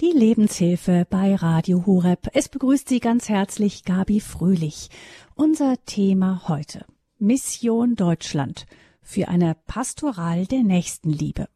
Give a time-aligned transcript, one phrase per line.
[0.00, 2.28] Die Lebenshilfe bei Radio Hureb.
[2.32, 4.90] Es begrüßt Sie ganz herzlich Gabi Fröhlich.
[5.34, 6.84] Unser Thema heute.
[7.18, 8.66] Mission Deutschland
[9.02, 11.48] für eine Pastoral der Nächstenliebe.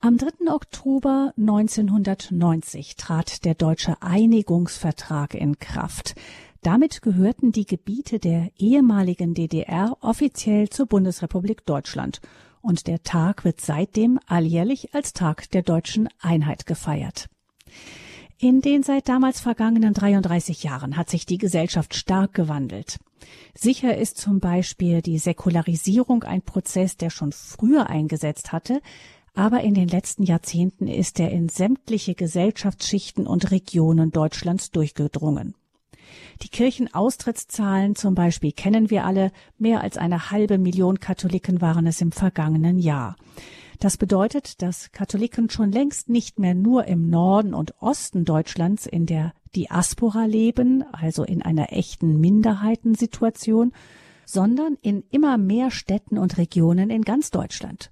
[0.00, 0.50] Am 3.
[0.50, 6.14] Oktober 1990 trat der Deutsche Einigungsvertrag in Kraft.
[6.62, 12.22] Damit gehörten die Gebiete der ehemaligen DDR offiziell zur Bundesrepublik Deutschland
[12.66, 17.28] und der Tag wird seitdem alljährlich als Tag der deutschen Einheit gefeiert.
[18.38, 22.98] In den seit damals vergangenen 33 Jahren hat sich die Gesellschaft stark gewandelt.
[23.54, 28.82] Sicher ist zum Beispiel die Säkularisierung ein Prozess, der schon früher eingesetzt hatte,
[29.34, 35.54] aber in den letzten Jahrzehnten ist er in sämtliche Gesellschaftsschichten und Regionen Deutschlands durchgedrungen.
[36.42, 39.32] Die Kirchenaustrittszahlen zum Beispiel kennen wir alle.
[39.58, 43.16] Mehr als eine halbe Million Katholiken waren es im vergangenen Jahr.
[43.78, 49.06] Das bedeutet, dass Katholiken schon längst nicht mehr nur im Norden und Osten Deutschlands in
[49.06, 53.72] der Diaspora leben, also in einer echten Minderheitensituation,
[54.24, 57.90] sondern in immer mehr Städten und Regionen in ganz Deutschland.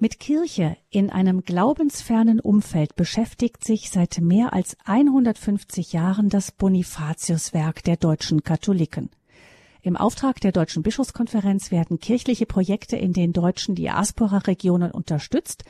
[0.00, 7.82] Mit Kirche in einem glaubensfernen Umfeld beschäftigt sich seit mehr als 150 Jahren das Bonifatiuswerk
[7.82, 9.10] der deutschen Katholiken.
[9.82, 15.64] Im Auftrag der Deutschen Bischofskonferenz werden kirchliche Projekte in den deutschen Diaspora-Regionen unterstützt,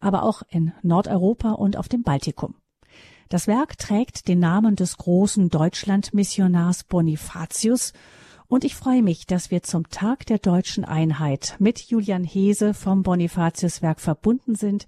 [0.00, 2.54] aber auch in Nordeuropa und auf dem Baltikum.
[3.28, 7.92] Das Werk trägt den Namen des großen Deutschland-Missionars Bonifatius
[8.48, 13.02] und ich freue mich, dass wir zum Tag der deutschen Einheit mit Julian Hese vom
[13.02, 14.86] Bonifatiuswerk verbunden sind.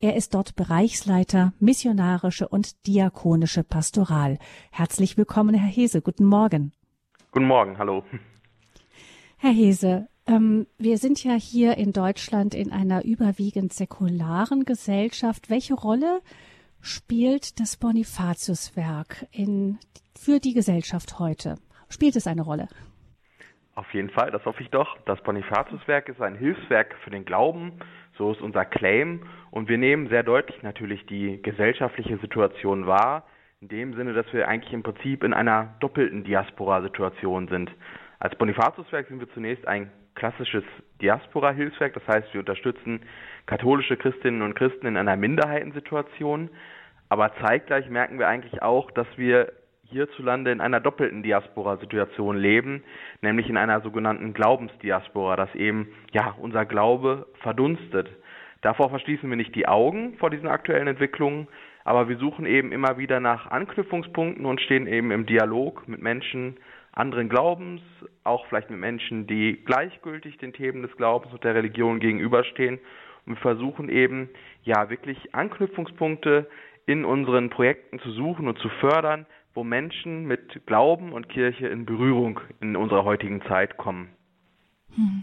[0.00, 4.38] Er ist dort Bereichsleiter missionarische und diakonische Pastoral.
[4.70, 6.02] Herzlich willkommen, Herr Hese.
[6.02, 6.72] Guten Morgen.
[7.32, 8.04] Guten Morgen, hallo.
[9.38, 15.48] Herr Hese, ähm, wir sind ja hier in Deutschland in einer überwiegend säkularen Gesellschaft.
[15.48, 16.20] Welche Rolle
[16.80, 19.78] spielt das Bonifatiuswerk in,
[20.14, 21.56] für die Gesellschaft heute?
[21.88, 22.68] Spielt es eine Rolle?
[23.78, 24.98] Auf jeden Fall, das hoffe ich doch.
[25.04, 27.78] Das Bonifatiuswerk ist ein Hilfswerk für den Glauben,
[28.16, 29.22] so ist unser Claim.
[29.52, 33.22] Und wir nehmen sehr deutlich natürlich die gesellschaftliche Situation wahr,
[33.60, 37.70] in dem Sinne, dass wir eigentlich im Prinzip in einer doppelten Diaspora-Situation sind.
[38.18, 40.64] Als Bonifatiuswerk sind wir zunächst ein klassisches
[41.00, 43.02] Diaspora-Hilfswerk, das heißt, wir unterstützen
[43.46, 46.50] katholische Christinnen und Christen in einer Minderheitensituation.
[47.10, 49.52] Aber zeitgleich merken wir eigentlich auch, dass wir
[49.90, 52.82] hierzulande in einer doppelten Diaspora-Situation leben,
[53.22, 58.08] nämlich in einer sogenannten Glaubensdiaspora, dass eben ja unser Glaube verdunstet.
[58.60, 61.48] Davor verschließen wir nicht die Augen vor diesen aktuellen Entwicklungen,
[61.84, 66.58] aber wir suchen eben immer wieder nach Anknüpfungspunkten und stehen eben im Dialog mit Menschen
[66.92, 67.80] anderen Glaubens,
[68.24, 72.78] auch vielleicht mit Menschen, die gleichgültig den Themen des Glaubens und der Religion gegenüberstehen.
[73.24, 74.28] Und wir versuchen eben
[74.64, 76.48] ja wirklich Anknüpfungspunkte
[76.86, 81.86] in unseren Projekten zu suchen und zu fördern, wo Menschen mit Glauben und Kirche in
[81.86, 84.10] Berührung in unserer heutigen Zeit kommen.
[84.94, 85.22] Hm.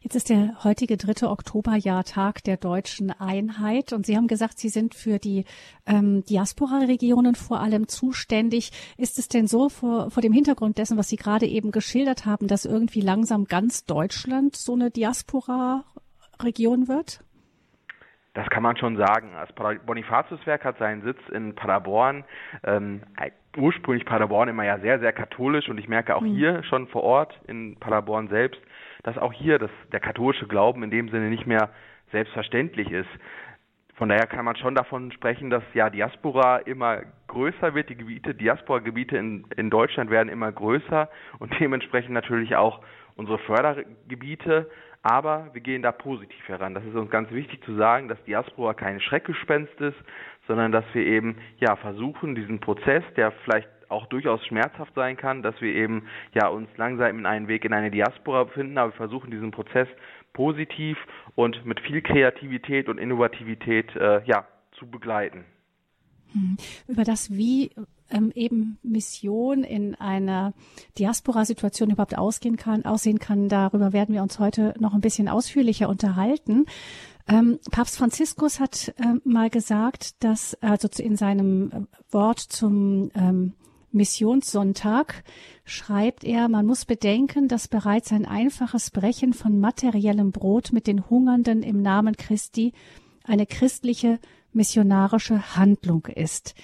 [0.00, 1.26] Jetzt ist der heutige 3.
[1.28, 5.44] Oktoberjahr Tag der deutschen Einheit und Sie haben gesagt, Sie sind für die
[5.86, 8.70] ähm, Diaspora-Regionen vor allem zuständig.
[8.96, 12.46] Ist es denn so vor, vor dem Hintergrund dessen, was Sie gerade eben geschildert haben,
[12.46, 17.24] dass irgendwie langsam ganz Deutschland so eine Diaspora-Region wird?
[18.34, 19.32] Das kann man schon sagen.
[19.32, 19.52] Das
[19.84, 22.24] Bonifatiuswerk hat seinen Sitz in Paderborn.
[22.62, 23.02] Ähm,
[23.56, 26.34] ursprünglich Paderborn immer ja sehr, sehr katholisch und ich merke auch mhm.
[26.34, 28.60] hier schon vor Ort in Paderborn selbst,
[29.02, 31.70] dass auch hier das, der katholische Glauben in dem Sinne nicht mehr
[32.12, 33.08] selbstverständlich ist.
[33.94, 38.34] Von daher kann man schon davon sprechen, dass ja Diaspora immer größer wird, die Gebiete,
[38.34, 42.80] Diaspora-Gebiete in, in Deutschland werden immer größer und dementsprechend natürlich auch
[43.16, 44.70] unsere Fördergebiete,
[45.02, 46.74] aber wir gehen da positiv heran.
[46.74, 49.96] Das ist uns ganz wichtig zu sagen, dass Diaspora kein Schreckgespenst ist,
[50.46, 55.42] sondern dass wir eben ja versuchen, diesen Prozess, der vielleicht auch durchaus schmerzhaft sein kann,
[55.42, 58.96] dass wir eben ja uns langsam in einen Weg in eine Diaspora befinden, aber wir
[58.96, 59.88] versuchen diesen Prozess
[60.32, 60.96] positiv
[61.34, 65.44] und mit viel Kreativität und Innovativität äh, ja zu begleiten.
[66.32, 66.56] Hm.
[66.86, 67.70] Über das, wie
[68.10, 70.52] ähm, eben Mission in einer
[70.98, 75.88] Diaspora-Situation überhaupt ausgehen kann, aussehen kann, darüber werden wir uns heute noch ein bisschen ausführlicher
[75.88, 76.66] unterhalten.
[77.28, 83.52] Ähm, Papst Franziskus hat ähm, mal gesagt, dass also in seinem äh, Wort zum ähm,
[83.92, 85.24] Missionssonntag
[85.64, 91.08] schreibt er, man muss bedenken, dass bereits ein einfaches Brechen von materiellem Brot mit den
[91.08, 92.72] Hungernden im Namen Christi
[93.24, 94.18] eine christliche
[94.52, 96.54] missionarische Handlung ist.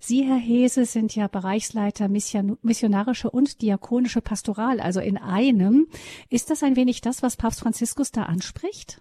[0.00, 5.88] Sie, Herr Hese, sind ja Bereichsleiter missionarische und diakonische Pastoral, also in einem.
[6.30, 9.00] Ist das ein wenig das, was Papst Franziskus da anspricht?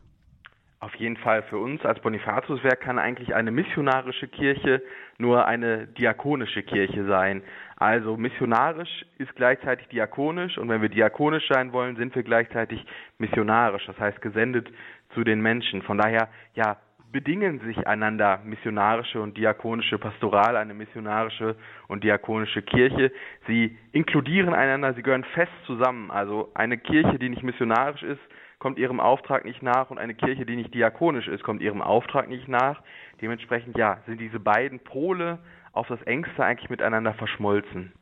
[0.82, 1.44] Auf jeden Fall.
[1.44, 4.82] Für uns als Bonifatiuswerk kann eigentlich eine missionarische Kirche
[5.18, 7.44] nur eine diakonische Kirche sein.
[7.78, 12.86] Also missionarisch ist gleichzeitig diakonisch und wenn wir diakonisch sein wollen, sind wir gleichzeitig
[13.18, 14.70] missionarisch, das heißt gesendet
[15.14, 15.82] zu den Menschen.
[15.82, 16.78] Von daher, ja,
[17.12, 21.56] bedingen sich einander missionarische und diakonische Pastoral, eine missionarische
[21.88, 23.12] und diakonische Kirche.
[23.48, 26.12] Sie inkludieren einander, sie gehören fest zusammen.
[26.12, 28.22] Also eine Kirche, die nicht missionarisch ist,
[28.60, 32.28] kommt ihrem Auftrag nicht nach und eine Kirche, die nicht diakonisch ist, kommt ihrem Auftrag
[32.28, 32.82] nicht nach.
[33.22, 35.40] Dementsprechend, ja, sind diese beiden Pole
[35.72, 37.94] auf das engste eigentlich miteinander verschmolzen.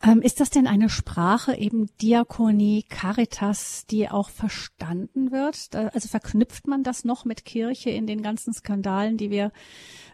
[0.00, 0.12] Hm.
[0.12, 5.74] Ähm, ist das denn eine Sprache, eben Diakonie, Caritas, die auch verstanden wird?
[5.74, 9.52] Also verknüpft man das noch mit Kirche in den ganzen Skandalen, die wir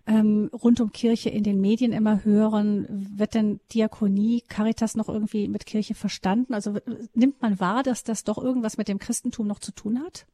[0.07, 2.87] ähm, rund um Kirche in den Medien immer hören?
[2.89, 6.55] Wird denn Diakonie, Caritas noch irgendwie mit Kirche verstanden?
[6.55, 6.79] Also
[7.15, 10.27] nimmt man wahr, dass das doch irgendwas mit dem Christentum noch zu tun hat?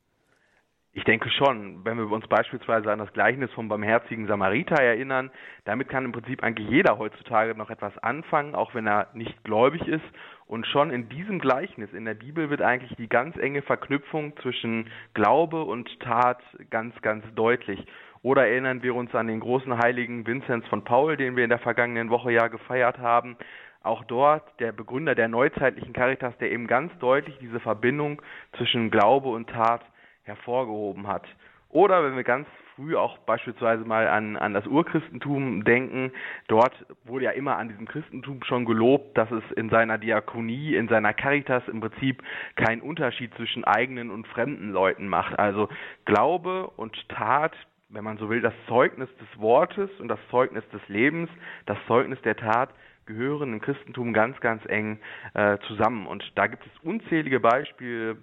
[0.92, 5.30] Ich denke schon, wenn wir uns beispielsweise an das Gleichnis vom barmherzigen Samariter erinnern,
[5.64, 9.86] damit kann im Prinzip eigentlich jeder heutzutage noch etwas anfangen, auch wenn er nicht gläubig
[9.86, 10.04] ist.
[10.46, 14.90] Und schon in diesem Gleichnis in der Bibel wird eigentlich die ganz enge Verknüpfung zwischen
[15.14, 17.86] Glaube und Tat ganz, ganz deutlich.
[18.22, 21.60] Oder erinnern wir uns an den großen heiligen Vinzenz von Paul, den wir in der
[21.60, 23.36] vergangenen Woche ja gefeiert haben.
[23.84, 28.20] Auch dort der Begründer der neuzeitlichen Caritas, der eben ganz deutlich diese Verbindung
[28.56, 29.82] zwischen Glaube und Tat
[30.30, 31.26] hervorgehoben hat.
[31.70, 36.12] Oder wenn wir ganz früh auch beispielsweise mal an, an das Urchristentum denken,
[36.48, 36.74] dort
[37.04, 41.14] wurde ja immer an diesem Christentum schon gelobt, dass es in seiner Diakonie, in seiner
[41.14, 42.22] Caritas im Prinzip
[42.56, 45.38] keinen Unterschied zwischen eigenen und fremden Leuten macht.
[45.38, 45.68] Also
[46.06, 47.54] Glaube und Tat,
[47.88, 51.30] wenn man so will, das Zeugnis des Wortes und das Zeugnis des Lebens,
[51.66, 52.70] das Zeugnis der Tat,
[53.06, 54.98] gehören im Christentum ganz, ganz eng
[55.34, 56.06] äh, zusammen.
[56.06, 58.16] Und da gibt es unzählige Beispiele,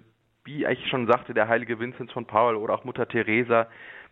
[0.48, 3.66] wie ich schon sagte, der heilige Vinzenz von Paul oder auch Mutter Teresa,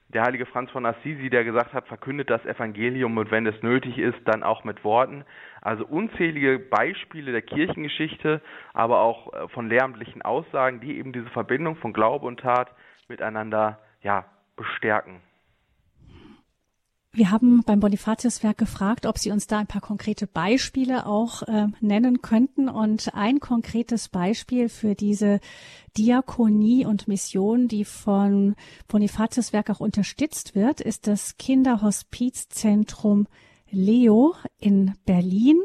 [0.09, 3.99] der heilige Franz von Assisi, der gesagt hat, verkündet das Evangelium und wenn es nötig
[3.99, 5.25] ist, dann auch mit Worten.
[5.62, 8.43] Also unzählige Beispiele der Kirchengeschichte,
[8.75, 12.71] aber auch äh, von lehramtlichen Aussagen, die eben diese Verbindung von Glaube und Tat
[13.09, 15.23] miteinander ja, bestärken.
[17.17, 21.69] Wir haben beim Bonifatiuswerk gefragt, ob Sie uns da ein paar konkrete Beispiele auch äh,
[21.81, 22.69] nennen könnten.
[22.69, 25.41] Und ein konkretes Beispiel für diese
[25.97, 28.55] Diakonie und Mission, die von
[28.89, 33.29] Bonifatiuswerk auch unterstützt wird, ist das Kinderhospizzentrum
[33.71, 35.57] Leo in Berlin.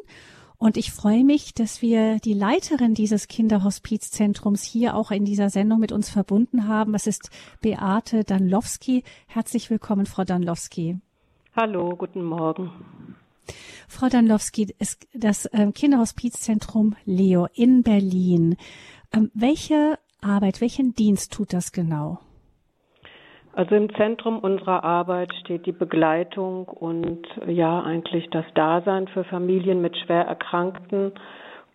[0.56, 5.82] Und ich freue mich, dass wir die Leiterin dieses Kinderhospizzentrums hier auch in dieser Sendung
[5.82, 6.94] mit uns verbunden haben.
[6.94, 9.04] Das ist Beate Danlowski.
[9.28, 11.02] Herzlich willkommen, Frau Danlowski.
[11.54, 12.72] Hallo, guten Morgen.
[13.90, 14.74] Frau Danlowski,
[15.14, 18.56] das ähm, Kinderhospizzentrum Leo in Berlin.
[19.14, 22.20] Ähm, welche Arbeit, welchen Dienst tut das genau?
[23.52, 29.82] Also im Zentrum unserer Arbeit steht die Begleitung und ja eigentlich das Dasein für Familien
[29.82, 31.12] mit schwer erkrankten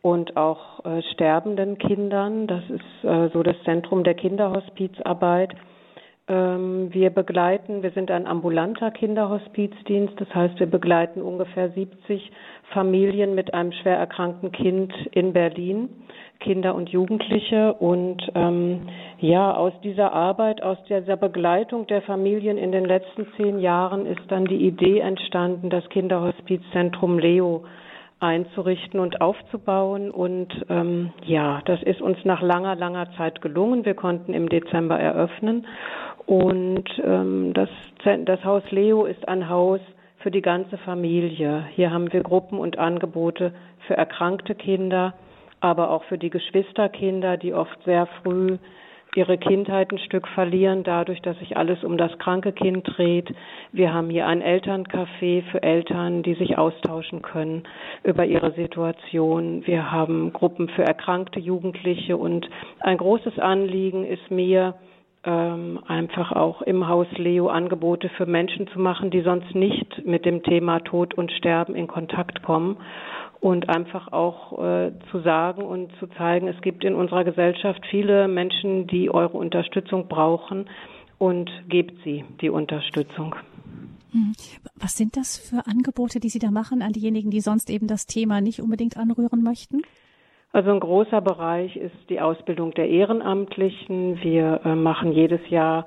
[0.00, 2.46] und auch äh, sterbenden Kindern.
[2.46, 5.55] Das ist äh, so das Zentrum der Kinderhospizarbeit.
[6.28, 12.32] Ähm, wir begleiten, wir sind ein ambulanter Kinderhospizdienst, das heißt, wir begleiten ungefähr 70
[12.73, 15.88] Familien mit einem schwer erkrankten Kind in Berlin,
[16.40, 17.75] Kinder und Jugendliche.
[17.75, 18.88] Und ähm,
[19.20, 24.22] ja, aus dieser Arbeit, aus dieser Begleitung der Familien in den letzten zehn Jahren ist
[24.29, 27.65] dann die Idee entstanden, das Kinderhospizzentrum Leo
[28.19, 30.10] einzurichten und aufzubauen.
[30.10, 33.84] Und ähm, ja, das ist uns nach langer, langer Zeit gelungen.
[33.84, 35.67] Wir konnten im Dezember eröffnen.
[36.26, 37.68] Und ähm, das,
[38.24, 39.80] das Haus Leo ist ein Haus
[40.18, 41.66] für die ganze Familie.
[41.74, 43.52] Hier haben wir Gruppen und Angebote
[43.86, 45.14] für erkrankte Kinder,
[45.60, 48.58] aber auch für die Geschwisterkinder, die oft sehr früh
[49.14, 53.32] ihre Kindheit ein Stück verlieren, dadurch, dass sich alles um das kranke Kind dreht.
[53.72, 57.62] Wir haben hier ein Elterncafé für Eltern, die sich austauschen können
[58.02, 59.66] über ihre Situation.
[59.66, 62.48] Wir haben Gruppen für erkrankte Jugendliche und
[62.80, 64.74] ein großes Anliegen ist mir,
[65.26, 70.24] ähm, einfach auch im Haus Leo Angebote für Menschen zu machen, die sonst nicht mit
[70.24, 72.76] dem Thema Tod und Sterben in Kontakt kommen
[73.40, 78.28] und einfach auch äh, zu sagen und zu zeigen, es gibt in unserer Gesellschaft viele
[78.28, 80.70] Menschen, die eure Unterstützung brauchen
[81.18, 83.34] und gebt sie die Unterstützung.
[84.12, 84.32] Hm.
[84.76, 88.06] Was sind das für Angebote, die Sie da machen an diejenigen, die sonst eben das
[88.06, 89.82] Thema nicht unbedingt anrühren möchten?
[90.56, 94.22] Also ein großer Bereich ist die Ausbildung der Ehrenamtlichen.
[94.22, 95.84] Wir äh, machen jedes Jahr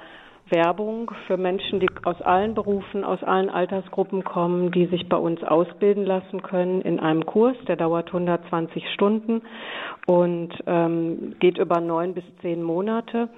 [0.48, 5.44] Werbung für Menschen, die aus allen Berufen, aus allen Altersgruppen kommen, die sich bei uns
[5.44, 9.42] ausbilden lassen können in einem Kurs, der dauert 120 Stunden
[10.06, 13.30] und ähm, geht über neun bis zehn Monate.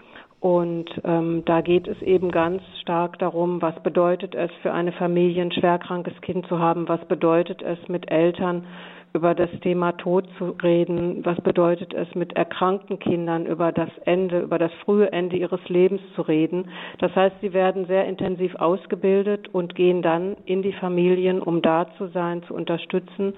[0.41, 5.43] Und ähm, da geht es eben ganz stark darum, was bedeutet es für eine Familie,
[5.43, 8.65] ein schwerkrankes Kind zu haben, was bedeutet es mit Eltern
[9.13, 14.39] über das Thema Tod zu reden, was bedeutet es mit erkrankten Kindern über das Ende,
[14.39, 16.69] über das frühe Ende ihres Lebens zu reden.
[16.99, 21.87] Das heißt, sie werden sehr intensiv ausgebildet und gehen dann in die Familien, um da
[21.97, 23.33] zu sein, zu unterstützen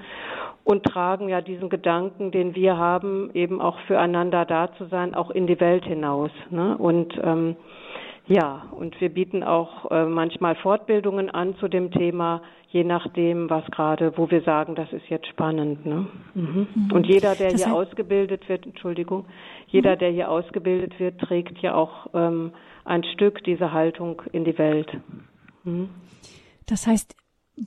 [0.63, 5.31] und tragen ja diesen Gedanken, den wir haben, eben auch füreinander da zu sein, auch
[5.31, 6.31] in die Welt hinaus.
[6.51, 6.77] Ne?
[6.77, 7.55] Und ähm,
[8.25, 13.65] ja, und wir bieten auch äh, manchmal Fortbildungen an zu dem Thema, je nachdem, was
[13.69, 15.85] gerade, wo wir sagen, das ist jetzt spannend.
[15.85, 16.07] Ne?
[16.33, 16.67] Mhm.
[16.73, 16.91] Mhm.
[16.93, 19.25] Und jeder, der das hier ausgebildet wird, Entschuldigung,
[19.67, 19.99] jeder, mhm.
[19.99, 22.53] der hier ausgebildet wird, trägt ja auch ähm,
[22.85, 24.97] ein Stück dieser Haltung in die Welt.
[25.65, 25.89] Mhm.
[26.65, 27.15] Das heißt,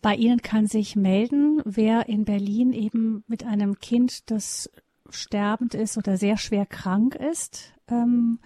[0.02, 4.70] bei Ihnen kann sich melden, wer in Berlin eben mit einem Kind, das
[5.10, 8.38] sterbend ist oder sehr schwer krank ist, ähm,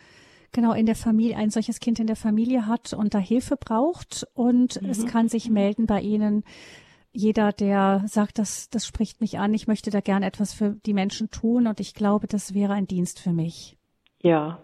[0.53, 4.27] genau in der Familie, ein solches Kind in der Familie hat und da Hilfe braucht
[4.35, 4.91] und mhm.
[4.91, 6.45] es kann sich melden bei Ihnen.
[7.13, 10.95] Jeder, der sagt, das, das spricht mich an, ich möchte da gern etwas für die
[10.95, 13.77] Menschen tun und ich glaube, das wäre ein Dienst für mich.
[14.23, 14.61] Ja,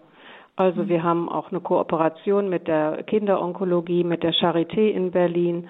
[0.55, 0.89] also mhm.
[0.89, 5.67] wir haben auch eine Kooperation mit der Kinderonkologie, mit der Charité in Berlin.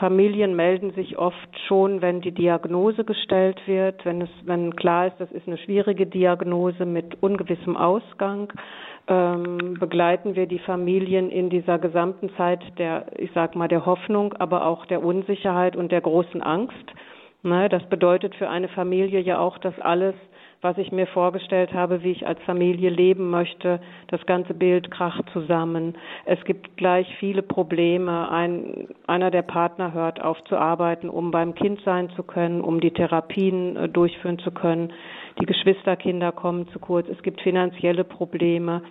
[0.00, 5.16] Familien melden sich oft schon, wenn die Diagnose gestellt wird, wenn es, wenn klar ist,
[5.20, 8.52] das ist eine schwierige Diagnose mit ungewissem Ausgang
[9.08, 14.34] ähm, begleiten wir die Familien in dieser gesamten Zeit der, ich sag mal, der Hoffnung,
[14.34, 16.74] aber auch der Unsicherheit und der großen Angst.
[17.42, 20.14] Ne, das bedeutet für eine Familie ja auch, dass alles,
[20.66, 25.22] was ich mir vorgestellt habe, wie ich als Familie leben möchte, das ganze Bild kracht
[25.32, 25.94] zusammen.
[26.24, 28.28] Es gibt gleich viele Probleme.
[28.32, 32.80] Ein, einer der Partner hört auf zu arbeiten, um beim Kind sein zu können, um
[32.80, 34.92] die Therapien äh, durchführen zu können.
[35.40, 37.06] Die Geschwisterkinder kommen zu kurz.
[37.08, 38.82] Es gibt finanzielle Probleme.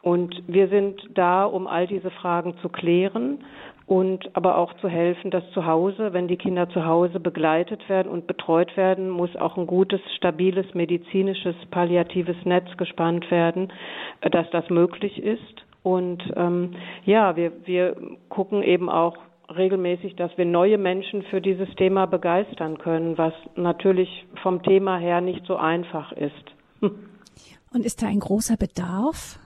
[0.00, 3.44] Und wir sind da, um all diese Fragen zu klären
[3.88, 8.12] und aber auch zu helfen, dass zu Hause, wenn die Kinder zu Hause begleitet werden
[8.12, 13.72] und betreut werden, muss auch ein gutes, stabiles medizinisches, palliatives Netz gespannt werden,
[14.20, 15.64] dass das möglich ist.
[15.82, 16.74] Und ähm,
[17.06, 17.96] ja, wir, wir
[18.28, 19.16] gucken eben auch
[19.56, 25.22] regelmäßig, dass wir neue Menschen für dieses Thema begeistern können, was natürlich vom Thema her
[25.22, 26.34] nicht so einfach ist.
[26.82, 29.38] Und ist da ein großer Bedarf?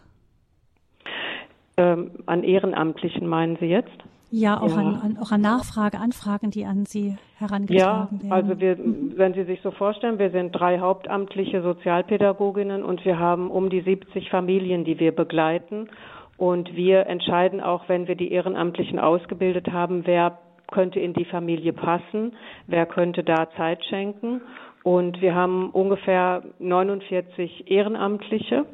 [1.77, 4.03] Ähm, an Ehrenamtlichen meinen Sie jetzt?
[4.35, 4.77] Ja, auch, ja.
[4.79, 8.29] An, an, auch an Nachfrage, Anfragen, die an Sie herangetragen ja, werden.
[8.29, 8.79] Ja, also wir,
[9.19, 13.83] wenn Sie sich so vorstellen, wir sind drei hauptamtliche Sozialpädagoginnen und wir haben um die
[13.83, 15.91] 70 Familien, die wir begleiten.
[16.39, 20.39] Und wir entscheiden auch, wenn wir die Ehrenamtlichen ausgebildet haben, wer
[20.71, 22.33] könnte in die Familie passen,
[22.67, 24.41] wer könnte da Zeit schenken.
[24.83, 28.65] Und wir haben ungefähr 49 Ehrenamtliche,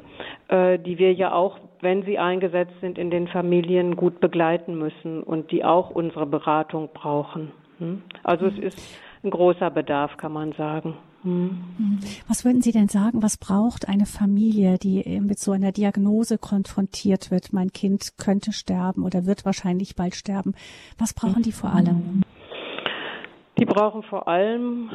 [0.51, 5.51] die wir ja auch, wenn sie eingesetzt sind, in den Familien gut begleiten müssen und
[5.51, 7.51] die auch unsere Beratung brauchen.
[7.77, 8.01] Hm?
[8.23, 8.79] Also es ist
[9.23, 10.95] ein großer Bedarf, kann man sagen.
[11.23, 11.99] Hm.
[12.27, 17.29] Was würden Sie denn sagen, was braucht eine Familie, die mit so einer Diagnose konfrontiert
[17.29, 17.51] wird?
[17.51, 20.53] Mein Kind könnte sterben oder wird wahrscheinlich bald sterben.
[20.97, 22.23] Was brauchen die vor allem?
[23.59, 24.89] Die brauchen vor allem,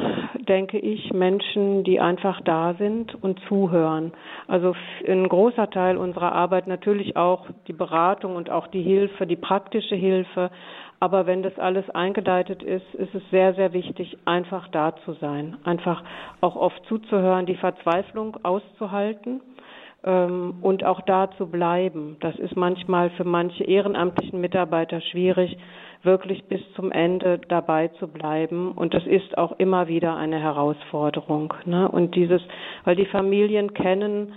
[0.49, 4.13] denke ich, Menschen, die einfach da sind und zuhören.
[4.49, 4.75] Also
[5.07, 9.97] ein großer Teil unserer Arbeit natürlich auch die Beratung und auch die Hilfe, die praktische
[9.97, 10.51] Hilfe,
[10.99, 15.59] aber wenn das alles eingedeitet ist, ist es sehr, sehr wichtig, einfach da zu sein,
[15.65, 16.03] einfach
[16.41, 19.43] auch oft zuzuhören, die Verzweiflung auszuhalten
[20.05, 22.17] ähm, und auch da zu bleiben.
[22.21, 25.59] Das ist manchmal für manche ehrenamtlichen Mitarbeiter schwierig,
[26.05, 28.73] wirklich bis zum Ende dabei zu bleiben.
[28.73, 31.55] Und das ist auch immer wieder eine Herausforderung.
[31.65, 31.89] Ne?
[31.89, 32.43] Und dieses,
[32.85, 34.33] weil die Familien kennen,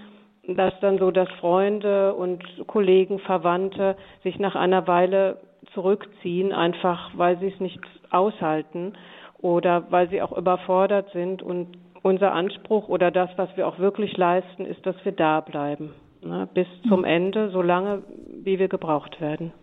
[0.48, 5.38] dass dann so, dass Freunde und Kollegen, Verwandte sich nach einer Weile
[5.74, 8.94] zurückziehen, einfach weil sie es nicht aushalten
[9.40, 11.42] oder weil sie auch überfordert sind.
[11.42, 15.94] Und unser Anspruch oder das, was wir auch wirklich leisten, ist, dass wir da bleiben.
[16.24, 18.04] Ne, bis zum Ende, so lange,
[18.44, 19.54] wie wir gebraucht werden.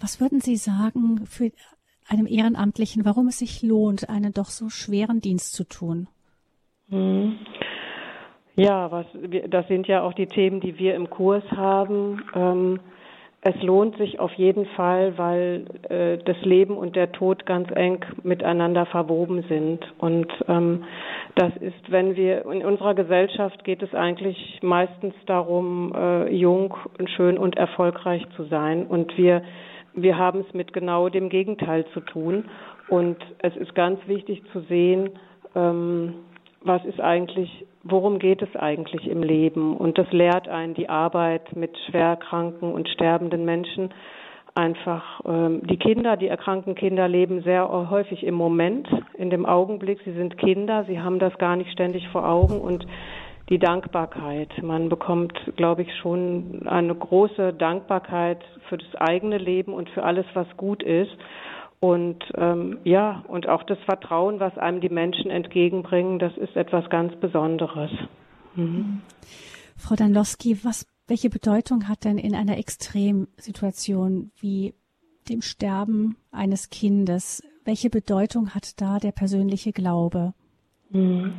[0.00, 1.50] Was würden Sie sagen für
[2.08, 6.08] einem Ehrenamtlichen, warum es sich lohnt, einen doch so schweren Dienst zu tun?
[6.88, 7.38] Hm.
[8.56, 9.06] Ja, was,
[9.48, 12.22] das sind ja auch die Themen, die wir im Kurs haben.
[12.34, 12.80] Ähm,
[13.46, 18.02] es lohnt sich auf jeden Fall, weil äh, das Leben und der Tod ganz eng
[18.22, 19.80] miteinander verwoben sind.
[19.98, 20.84] Und ähm,
[21.34, 27.10] das ist, wenn wir in unserer Gesellschaft geht es eigentlich meistens darum, äh, jung und
[27.10, 28.86] schön und erfolgreich zu sein.
[28.86, 29.42] Und wir
[29.96, 32.46] wir haben es mit genau dem Gegenteil zu tun.
[32.88, 35.10] Und es ist ganz wichtig zu sehen,
[35.54, 36.14] ähm,
[36.64, 39.76] was ist eigentlich, worum geht es eigentlich im Leben?
[39.76, 43.90] Und das lehrt einen die Arbeit mit schwerkranken und sterbenden Menschen
[44.54, 45.20] einfach.
[45.26, 50.00] Ähm, die Kinder, die erkrankten Kinder leben sehr häufig im Moment, in dem Augenblick.
[50.04, 52.86] Sie sind Kinder, sie haben das gar nicht ständig vor Augen und
[53.50, 54.50] die Dankbarkeit.
[54.62, 60.24] Man bekommt, glaube ich, schon eine große Dankbarkeit für das eigene Leben und für alles,
[60.32, 61.14] was gut ist.
[61.84, 66.88] Und ähm, ja, und auch das Vertrauen, was einem die Menschen entgegenbringen, das ist etwas
[66.88, 67.90] ganz Besonderes.
[68.54, 69.02] Mhm.
[69.76, 74.72] Frau Danlowski, was, welche Bedeutung hat denn in einer Extremsituation wie
[75.28, 80.32] dem Sterben eines Kindes, welche Bedeutung hat da der persönliche Glaube?
[80.88, 81.34] Mhm.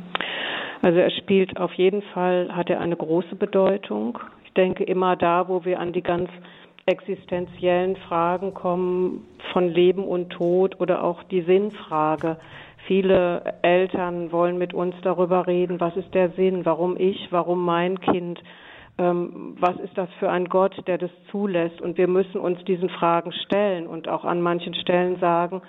[0.80, 4.20] Also er spielt auf jeden Fall, hat er eine große Bedeutung.
[4.44, 6.30] Ich denke immer da, wo wir an die ganz
[6.86, 12.36] existenziellen Fragen kommen von Leben und Tod oder auch die Sinnfrage.
[12.86, 18.00] Viele Eltern wollen mit uns darüber reden, was ist der Sinn, warum ich, warum mein
[18.00, 18.40] Kind,
[18.98, 21.80] ähm, was ist das für ein Gott, der das zulässt.
[21.80, 25.62] Und wir müssen uns diesen Fragen stellen und auch an manchen Stellen sagen,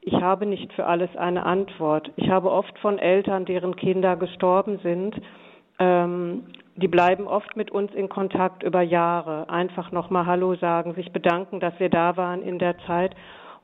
[0.00, 2.10] ich habe nicht für alles eine Antwort.
[2.16, 5.14] Ich habe oft von Eltern, deren Kinder gestorben sind,
[5.78, 6.42] ähm,
[6.76, 9.48] die bleiben oft mit uns in Kontakt über Jahre.
[9.48, 13.14] Einfach nochmal Hallo sagen, sich bedanken, dass wir da waren in der Zeit.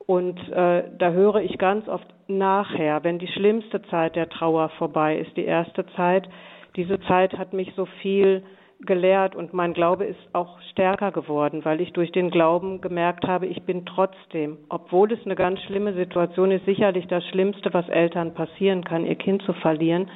[0.05, 5.17] Und äh, da höre ich ganz oft nachher, wenn die schlimmste Zeit der Trauer vorbei
[5.17, 6.27] ist, die erste Zeit,
[6.75, 8.43] diese Zeit hat mich so viel
[8.85, 13.45] gelehrt und mein Glaube ist auch stärker geworden, weil ich durch den Glauben gemerkt habe,
[13.45, 18.33] ich bin trotzdem, obwohl es eine ganz schlimme Situation ist, sicherlich das Schlimmste, was Eltern
[18.33, 20.09] passieren kann, ihr Kind zu verlieren,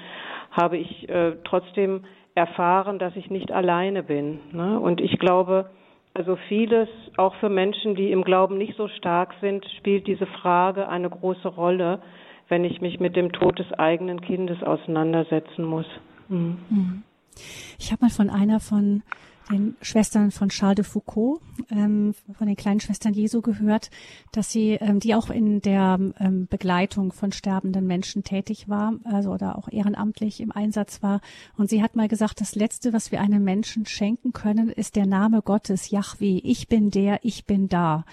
[0.52, 2.06] habe ich äh, trotzdem
[2.36, 4.40] erfahren, dass ich nicht alleine bin.
[4.52, 4.80] Ne?
[4.80, 5.70] Und ich glaube,
[6.14, 10.88] also vieles, auch für Menschen, die im Glauben nicht so stark sind, spielt diese Frage
[10.88, 12.02] eine große Rolle,
[12.48, 15.88] wenn ich mich mit dem Tod des eigenen Kindes auseinandersetzen muss.
[16.30, 16.58] Mhm.
[16.70, 17.04] mhm.
[17.78, 19.04] Ich habe mal von einer von
[19.50, 23.90] den Schwestern von Charles de Foucault, ähm, von den kleinen Schwestern Jesu gehört,
[24.32, 29.32] dass sie, ähm, die auch in der ähm, Begleitung von sterbenden Menschen tätig war, also
[29.32, 31.22] oder auch ehrenamtlich im Einsatz war.
[31.58, 35.06] Und sie hat mal gesagt, das Letzte, was wir einem Menschen schenken können, ist der
[35.06, 36.42] Name Gottes, Yahweh.
[36.44, 38.06] Ich bin der, ich bin da.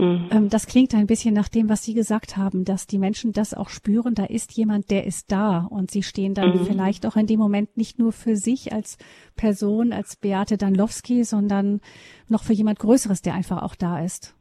[0.00, 0.28] Mhm.
[0.30, 3.52] Ähm, das klingt ein bisschen nach dem, was Sie gesagt haben, dass die Menschen das
[3.52, 6.64] auch spüren, da ist jemand, der ist da und sie stehen dann mhm.
[6.64, 8.96] vielleicht auch in dem Moment nicht nur für sich als
[9.36, 11.80] Person, als Beate Danlowski, sondern
[12.28, 14.34] noch für jemand Größeres, der einfach auch da ist.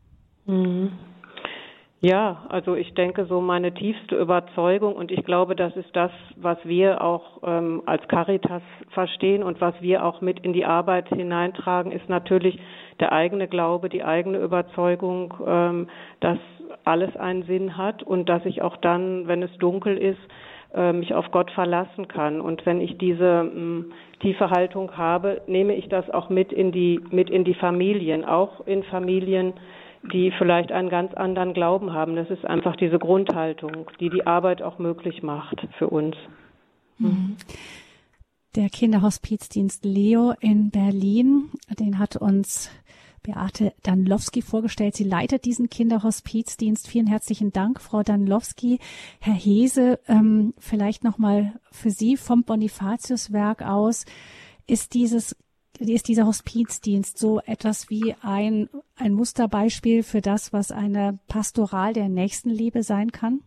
[0.46, 0.92] Mhm.
[2.02, 6.58] Ja, also ich denke, so meine tiefste Überzeugung und ich glaube, das ist das, was
[6.64, 11.92] wir auch ähm, als Caritas verstehen und was wir auch mit in die Arbeit hineintragen,
[11.92, 12.58] ist natürlich
[13.02, 15.90] der eigene Glaube, die eigene Überzeugung, ähm,
[16.22, 16.38] dass
[16.86, 20.20] alles einen Sinn hat und dass ich auch dann, wenn es dunkel ist,
[20.74, 22.40] äh, mich auf Gott verlassen kann.
[22.40, 27.02] Und wenn ich diese ähm, tiefe Haltung habe, nehme ich das auch mit in die
[27.12, 29.54] mit in die Familien, auch in Familien
[30.04, 32.16] die vielleicht einen ganz anderen Glauben haben.
[32.16, 36.16] Das ist einfach diese Grundhaltung, die die Arbeit auch möglich macht für uns.
[36.98, 37.38] Mhm.
[38.56, 42.72] Der Kinderhospizdienst Leo in Berlin, den hat uns
[43.22, 44.96] Beate Danlowski vorgestellt.
[44.96, 46.88] Sie leitet diesen Kinderhospizdienst.
[46.88, 48.80] Vielen herzlichen Dank, Frau Danlowski.
[49.20, 54.06] Herr Hese, ähm, vielleicht nochmal für Sie vom Bonifatiuswerk aus.
[54.68, 55.36] Ist dieses
[55.88, 62.10] ist dieser Hospizdienst so etwas wie ein, ein Musterbeispiel für das, was eine Pastoral der
[62.10, 63.42] Nächstenliebe sein kann?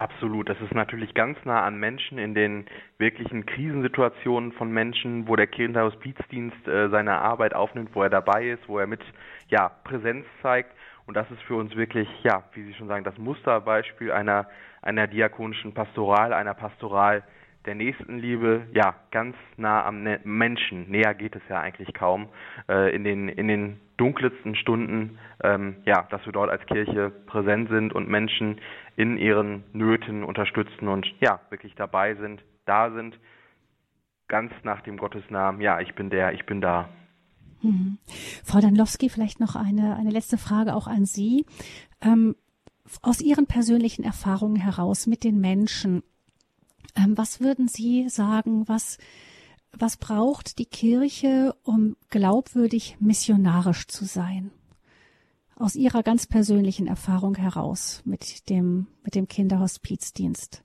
[0.00, 0.48] Absolut.
[0.48, 2.64] Das ist natürlich ganz nah an Menschen in den
[2.96, 8.66] wirklichen Krisensituationen von Menschen, wo der Kinderhospizdienst äh, seine Arbeit aufnimmt, wo er dabei ist,
[8.66, 9.02] wo er mit
[9.48, 10.72] ja, Präsenz zeigt.
[11.04, 14.46] Und das ist für uns wirklich, ja, wie Sie schon sagen, das Musterbeispiel einer,
[14.80, 17.22] einer diakonischen Pastoral, einer Pastoral,
[17.66, 20.90] der Nächstenliebe ja ganz nah am ne-, Menschen.
[20.90, 22.28] Näher geht es ja eigentlich kaum
[22.68, 27.68] äh, in den in den dunkelsten Stunden, ähm, ja, dass wir dort als Kirche präsent
[27.68, 28.58] sind und Menschen
[28.96, 33.18] in ihren Nöten unterstützen und ja wirklich dabei sind, da sind,
[34.26, 35.60] ganz nach dem Gottesnamen.
[35.60, 36.88] Ja, ich bin der, ich bin da.
[37.62, 37.98] Mhm.
[38.42, 41.44] Frau Danlowski, vielleicht noch eine eine letzte Frage auch an Sie.
[42.00, 42.36] Ähm,
[43.02, 46.02] aus Ihren persönlichen Erfahrungen heraus mit den Menschen,
[46.96, 48.98] was würden Sie sagen, was,
[49.78, 54.50] was braucht die Kirche, um glaubwürdig missionarisch zu sein?
[55.56, 60.64] Aus Ihrer ganz persönlichen Erfahrung heraus mit dem, mit dem Kinderhospizdienst.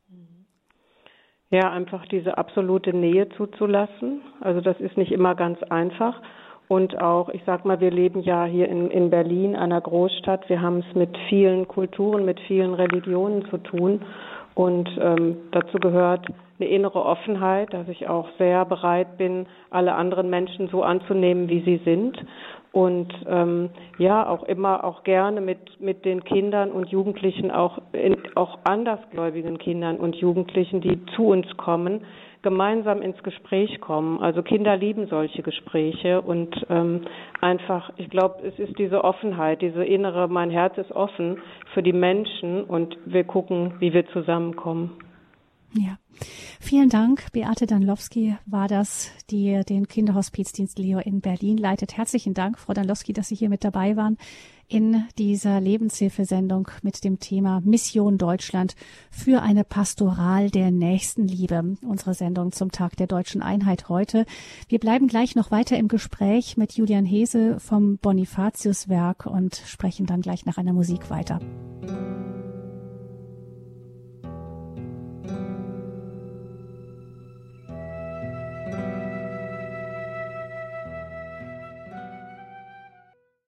[1.51, 4.21] Ja, einfach diese absolute Nähe zuzulassen.
[4.41, 6.21] Also das ist nicht immer ganz einfach.
[6.67, 10.49] Und auch, ich sag mal, wir leben ja hier in, in Berlin, einer Großstadt.
[10.49, 14.01] Wir haben es mit vielen Kulturen, mit vielen Religionen zu tun.
[14.55, 16.25] Und ähm, dazu gehört
[16.59, 21.59] eine innere Offenheit, dass ich auch sehr bereit bin, alle anderen Menschen so anzunehmen, wie
[21.61, 22.17] sie sind.
[22.75, 28.17] Und ähm, ja, auch immer auch gerne mit, mit den Kindern und Jugendlichen, auch, in,
[28.35, 32.01] auch andersgläubigen Kindern und Jugendlichen, die zu uns kommen,
[32.41, 34.19] gemeinsam ins Gespräch kommen.
[34.19, 37.03] Also Kinder lieben solche Gespräche und ähm,
[37.39, 41.37] einfach, ich glaube, es ist diese Offenheit, diese innere, mein Herz ist offen
[41.73, 44.97] für die Menschen und wir gucken, wie wir zusammenkommen.
[45.77, 45.97] Ja.
[46.61, 47.31] Vielen Dank.
[47.33, 51.97] Beate Danlowski war das, die den Kinderhospizdienst Leo in Berlin leitet.
[51.97, 54.17] Herzlichen Dank, Frau Danlowski, dass Sie hier mit dabei waren
[54.67, 58.75] in dieser Lebenshilfesendung mit dem Thema Mission Deutschland
[59.11, 61.77] für eine Pastoral der Nächstenliebe.
[61.85, 64.25] Unsere Sendung zum Tag der deutschen Einheit heute.
[64.67, 70.21] Wir bleiben gleich noch weiter im Gespräch mit Julian Hese vom Bonifatiuswerk und sprechen dann
[70.21, 71.39] gleich nach einer Musik weiter.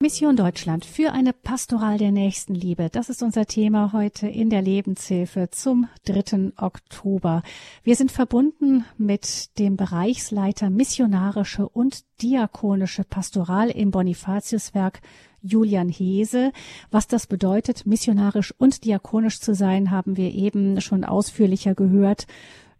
[0.08, 2.88] Mission Deutschland für eine Pastoral der Nächstenliebe.
[2.90, 6.54] Das ist unser Thema heute in der Lebenshilfe zum 3.
[6.56, 7.44] Oktober.
[7.84, 15.02] Wir sind verbunden mit dem Bereichsleiter missionarische und diakonische Pastoral im Bonifatiuswerk
[15.42, 16.54] Julian Hese.
[16.90, 22.28] Was das bedeutet, missionarisch und diakonisch zu sein, haben wir eben schon ausführlicher gehört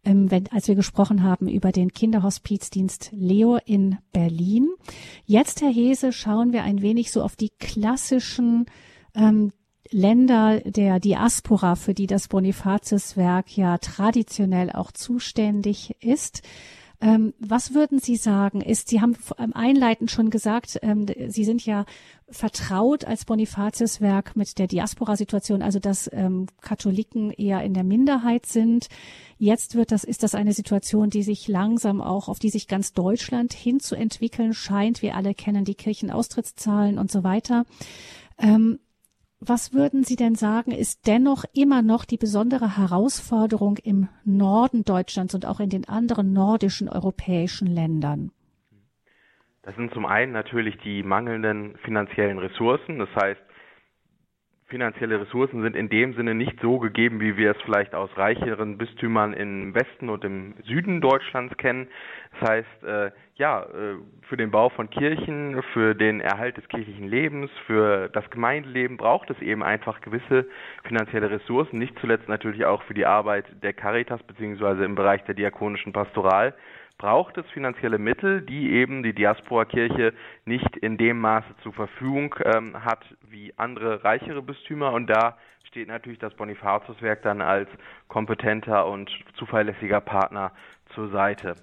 [0.04, 4.70] ähm, wenn, als wir gesprochen haben über den Kinderhospizdienst Leo in Berlin.
[5.26, 8.66] Jetzt, Herr Hese, schauen wir ein wenig so auf die klassischen
[9.16, 9.52] ähm,
[9.90, 16.42] Länder der Diaspora, für die das Bonifatiuswerk ja traditionell auch zuständig ist.
[17.00, 18.62] Ähm, was würden Sie sagen?
[18.62, 19.16] Ist, Sie haben
[19.54, 21.86] einleitend schon gesagt, ähm, Sie sind ja
[22.30, 28.88] vertraut als Bonifatiuswerk mit der Diaspora-Situation, also dass ähm, Katholiken eher in der Minderheit sind.
[29.38, 32.94] Jetzt wird das, ist das eine Situation, die sich langsam auch, auf die sich ganz
[32.94, 35.04] Deutschland hinzuentwickeln scheint.
[35.04, 37.66] Wir alle kennen die Kirchenaustrittszahlen und so weiter.
[38.40, 38.80] Ähm,
[39.40, 45.36] was würden Sie denn sagen, ist dennoch immer noch die besondere Herausforderung im Norden Deutschlands
[45.36, 48.32] und auch in den anderen nordischen europäischen Ländern?
[49.62, 53.00] Das sind zum einen natürlich die mangelnden finanziellen Ressourcen.
[53.00, 53.42] Das heißt,
[54.68, 58.78] finanzielle Ressourcen sind in dem Sinne nicht so gegeben, wie wir es vielleicht aus reicheren
[58.78, 61.88] Bistümern im Westen und im Süden Deutschlands kennen.
[62.40, 63.96] Das heißt, äh, ja, äh,
[64.28, 69.30] für den Bau von Kirchen, für den Erhalt des kirchlichen Lebens, für das Gemeindeleben braucht
[69.30, 70.46] es eben einfach gewisse
[70.84, 75.36] finanzielle Ressourcen, nicht zuletzt natürlich auch für die Arbeit der Caritas beziehungsweise im Bereich der
[75.36, 76.54] diakonischen Pastoral
[76.98, 80.14] braucht es finanzielle Mittel, die eben die Diaspora-Kirche
[80.46, 84.94] nicht in dem Maße zur Verfügung ähm, hat wie andere reichere Bistümer.
[84.94, 87.70] Und da steht natürlich das Bonifatiuswerk dann als
[88.08, 90.52] kompetenter und zuverlässiger Partner
[90.96, 91.56] zur Seite.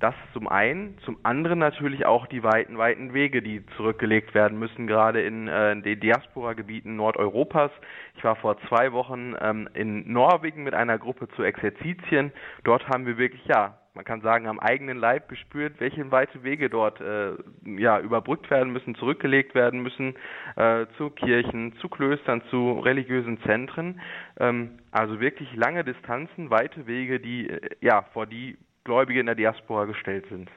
[0.00, 4.86] Das zum einen, zum anderen natürlich auch die weiten, weiten Wege, die zurückgelegt werden müssen,
[4.86, 7.72] gerade in äh, den Diaspora-Gebieten Nordeuropas.
[8.16, 12.32] Ich war vor zwei Wochen ähm, in Norwegen mit einer Gruppe zu Exerzitien.
[12.62, 16.70] Dort haben wir wirklich, ja, man kann sagen, am eigenen Leib gespürt, welche weite Wege
[16.70, 17.32] dort äh,
[17.64, 20.14] ja, überbrückt werden müssen, zurückgelegt werden müssen
[20.54, 24.00] äh, zu Kirchen, zu Klöstern, zu religiösen Zentren.
[24.38, 29.34] Ähm, also wirklich lange Distanzen, weite Wege, die äh, ja vor die Gläubige in der
[29.34, 30.48] Diaspora gestellt sind.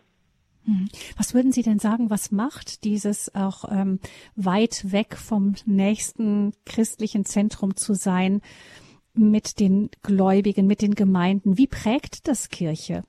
[0.66, 0.90] Hm.
[1.18, 4.00] Was würden Sie denn sagen, was macht dieses auch ähm,
[4.36, 8.42] weit weg vom nächsten christlichen Zentrum zu sein
[9.16, 11.58] mit den Gläubigen, mit den Gemeinden?
[11.58, 13.02] Wie prägt das Kirche?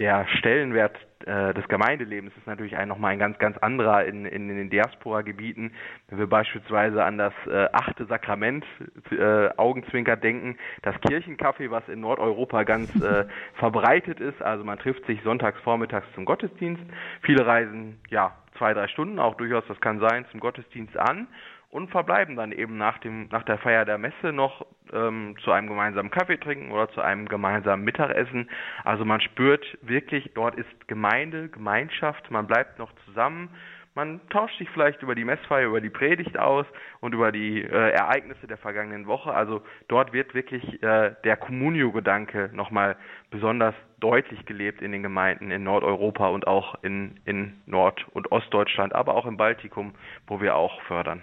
[0.00, 4.48] Der Stellenwert äh, des Gemeindelebens ist natürlich ein, nochmal ein ganz, ganz anderer in, in,
[4.48, 5.72] in den Diaspora-Gebieten.
[6.08, 8.64] Wenn wir beispielsweise an das äh, achte Sakrament
[9.10, 15.04] äh, Augenzwinker denken, das Kirchencafé, was in Nordeuropa ganz äh, verbreitet ist, also man trifft
[15.04, 16.82] sich sonntags vormittags zum Gottesdienst.
[17.20, 21.28] Viele reisen ja zwei, drei Stunden, auch durchaus, das kann sein, zum Gottesdienst an
[21.70, 25.68] und verbleiben dann eben nach, dem, nach der Feier der Messe noch ähm, zu einem
[25.68, 28.50] gemeinsamen Kaffee trinken oder zu einem gemeinsamen Mittagessen.
[28.84, 33.50] Also man spürt wirklich, dort ist Gemeinde, Gemeinschaft, man bleibt noch zusammen.
[33.94, 36.64] Man tauscht sich vielleicht über die Messfeier, über die Predigt aus
[37.00, 39.32] und über die äh, Ereignisse der vergangenen Woche.
[39.34, 42.96] Also dort wird wirklich äh, der Communio-Gedanke nochmal
[43.30, 48.94] besonders deutlich gelebt in den Gemeinden in Nordeuropa und auch in, in Nord- und Ostdeutschland,
[48.94, 49.94] aber auch im Baltikum,
[50.26, 51.20] wo wir auch fördern.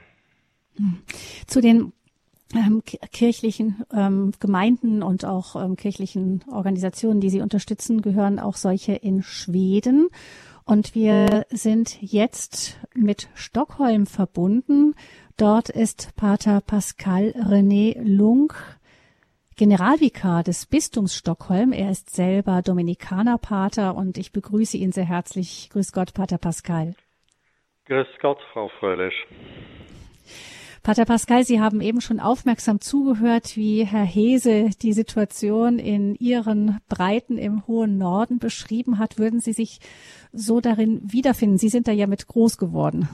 [1.48, 1.94] Zu den
[2.56, 8.94] ähm, kirchlichen ähm, Gemeinden und auch ähm, kirchlichen Organisationen, die sie unterstützen, gehören auch solche
[8.94, 10.10] in Schweden.
[10.66, 14.96] Und wir sind jetzt mit Stockholm verbunden.
[15.38, 18.54] Dort ist Pater Pascal René Lung
[19.56, 21.72] Generalvikar des Bistums Stockholm.
[21.74, 25.70] Er ist selber Dominikanerpater und ich begrüße ihn sehr herzlich.
[25.72, 26.96] Grüß Gott, Pater Pascal.
[27.86, 29.16] Grüß Gott, Frau Fröhlich.
[30.88, 36.80] Pater Pascal, Sie haben eben schon aufmerksam zugehört, wie Herr Hese die Situation in Ihren
[36.88, 39.19] Breiten im hohen Norden beschrieben hat.
[39.19, 39.80] Würden Sie sich
[40.32, 41.58] so darin wiederfinden?
[41.58, 43.10] Sie sind da ja mit groß geworden.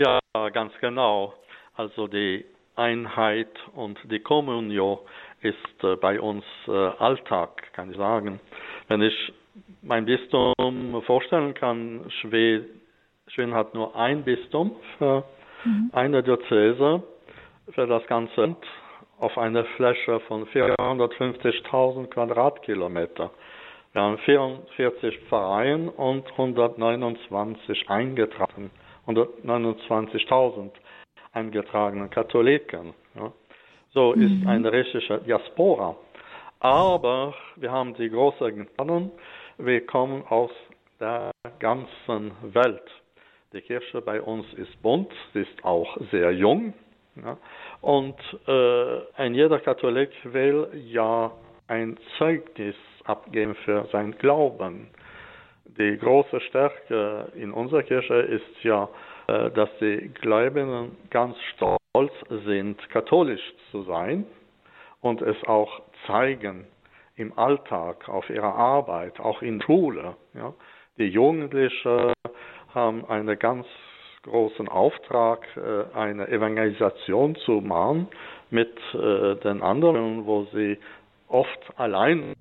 [0.00, 0.18] Ja,
[0.52, 1.32] ganz genau.
[1.76, 4.98] Also die Einheit und die Kommunion
[5.42, 8.40] ist äh, bei uns äh, Alltag, kann ich sagen.
[8.88, 9.32] Wenn ich
[9.80, 12.66] mein Bistum vorstellen kann, Schweden,
[13.28, 15.22] Schweden hat nur ein Bistum für
[15.64, 15.90] mhm.
[15.92, 17.02] eine Diözese
[17.70, 18.58] für das ganze Land
[19.18, 23.30] auf einer Fläche von 450.000 Quadratkilometer.
[23.92, 28.70] Wir haben 44 Vereine und 129 eingetragen,
[29.06, 30.70] 129.000
[31.32, 32.94] eingetragene Katholiken.
[33.14, 33.32] Ja.
[33.92, 34.22] So mhm.
[34.22, 35.96] ist eine richtige Diaspora.
[36.60, 39.10] Aber wir haben die großen Gnade,
[39.58, 40.50] wir kommen aus
[41.00, 42.82] der ganzen Welt.
[43.52, 46.72] Die Kirche bei uns ist bunt, sie ist auch sehr jung.
[47.16, 47.36] Ja,
[47.80, 48.14] und
[48.46, 51.32] äh, ein jeder Katholik will ja
[51.66, 54.88] ein Zeugnis abgeben für sein Glauben.
[55.64, 58.88] Die große Stärke in unserer Kirche ist ja,
[59.26, 62.12] äh, dass die Gläubigen ganz stolz
[62.44, 64.26] sind, katholisch zu sein
[65.00, 66.68] und es auch zeigen
[67.16, 70.16] im Alltag, auf ihrer Arbeit, auch in Schule.
[70.34, 70.54] Ja.
[70.98, 72.12] Die Jugendlichen
[72.74, 73.66] haben einen ganz
[74.22, 78.08] großen Auftrag, äh, eine Evangelisation zu machen
[78.50, 80.78] mit äh, den anderen, wo sie
[81.28, 82.34] oft allein,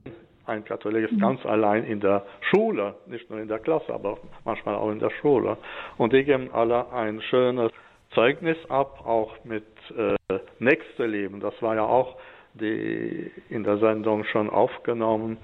[0.45, 1.19] ein Katholik ist mhm.
[1.19, 5.11] ganz allein in der Schule, nicht nur in der Klasse, aber manchmal auch in der
[5.21, 5.57] Schule.
[5.97, 7.71] Und die geben alle ein schönes
[8.13, 9.65] Zeugnis ab, auch mit
[9.95, 10.15] äh,
[10.59, 11.39] Nächste Leben.
[11.39, 12.17] Das war ja auch
[12.53, 15.37] die in der Sendung schon aufgenommen.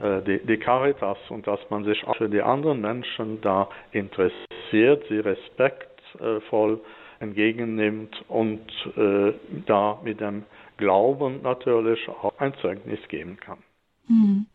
[0.00, 5.04] Äh, die, die Caritas und dass man sich auch für die anderen Menschen da interessiert,
[5.08, 6.80] sie respektvoll
[7.20, 8.60] entgegennimmt und
[8.96, 9.32] äh,
[9.66, 10.44] da mit dem
[10.76, 13.58] Glauben natürlich auch ein Zeugnis geben kann.
[14.06, 14.46] Hm.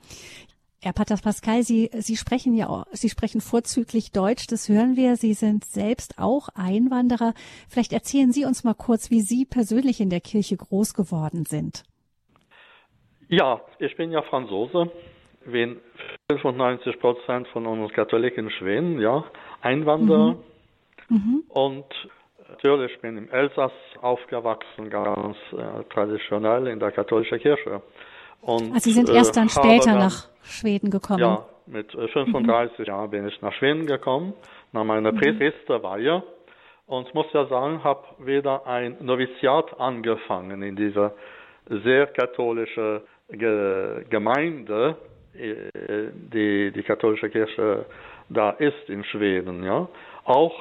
[0.81, 5.15] Herr Pater Pascal, Sie, Sie sprechen ja, auch, Sie sprechen vorzüglich Deutsch, das hören wir.
[5.15, 7.33] Sie sind selbst auch Einwanderer.
[7.69, 11.83] Vielleicht erzählen Sie uns mal kurz, wie Sie persönlich in der Kirche groß geworden sind.
[13.29, 14.91] Ja, ich bin ja Franzose,
[15.45, 15.79] wenn
[16.31, 19.23] 95 Prozent von uns Katholiken in Schweden, ja,
[19.61, 20.33] Einwanderer.
[21.09, 21.15] Mhm.
[21.15, 21.43] Mhm.
[21.49, 21.85] Und
[22.49, 27.81] natürlich bin ich im Elsass aufgewachsen, ganz äh, traditionell in der katholischen Kirche.
[28.41, 31.19] Und, also Sie sind erst dann äh, später dann, nach Schweden gekommen?
[31.19, 32.85] Ja, mit 35 mhm.
[32.85, 34.33] Jahren bin ich nach Schweden gekommen,
[34.71, 35.19] nach meiner mhm.
[35.37, 36.23] Priesterweihe.
[36.85, 41.13] Und muss ja sagen, habe wieder ein Noviziat angefangen in dieser
[41.69, 44.97] sehr katholischen Gemeinde
[45.33, 47.85] die, die katholische Kirche
[48.29, 49.63] da ist in Schweden.
[49.63, 49.87] Ja.
[50.25, 50.55] Auch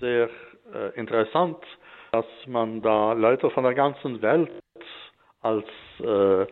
[0.00, 0.28] sehr
[0.74, 1.58] äh, interessant,
[2.12, 4.50] dass man da Leute von der ganzen Welt
[5.42, 5.66] als
[6.00, 6.42] äh,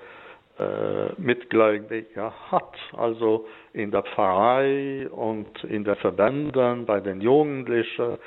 [0.60, 2.76] äh, Mitgläubige hat.
[2.96, 8.18] Also in der Pfarrei und in den Verbänden, bei den Jugendlichen,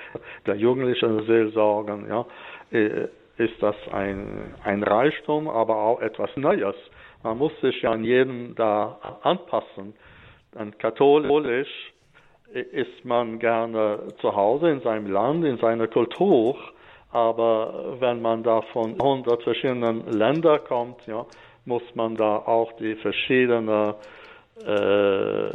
[0.46, 2.26] der jugendlichen Seelsorgen, ja,
[2.72, 6.76] äh, ist das ein, ein Reichtum, aber auch etwas Neues.
[7.24, 9.94] Man muss sich ja an jeden da anpassen.
[10.52, 11.94] Dann katholisch
[12.54, 16.56] ist man gerne zu Hause in seinem Land, in seiner Kultur,
[17.12, 21.26] aber wenn man da von 100 verschiedenen Ländern kommt, ja,
[21.66, 23.94] muss man da auch die verschiedenen
[24.66, 25.50] äh,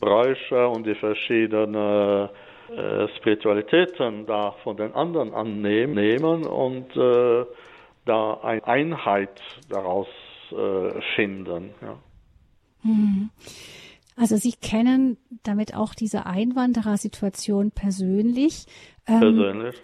[0.00, 2.28] Bräuche und die verschiedenen
[2.76, 7.44] äh, Spiritualitäten da von den anderen annehmen und äh,
[8.04, 10.08] da eine Einheit daraus
[11.16, 11.70] finden.
[11.80, 11.98] Ja.
[12.82, 13.30] Hm.
[14.16, 18.66] Also Sie kennen damit auch diese Einwanderersituation persönlich.
[19.06, 19.82] Ähm, persönlich.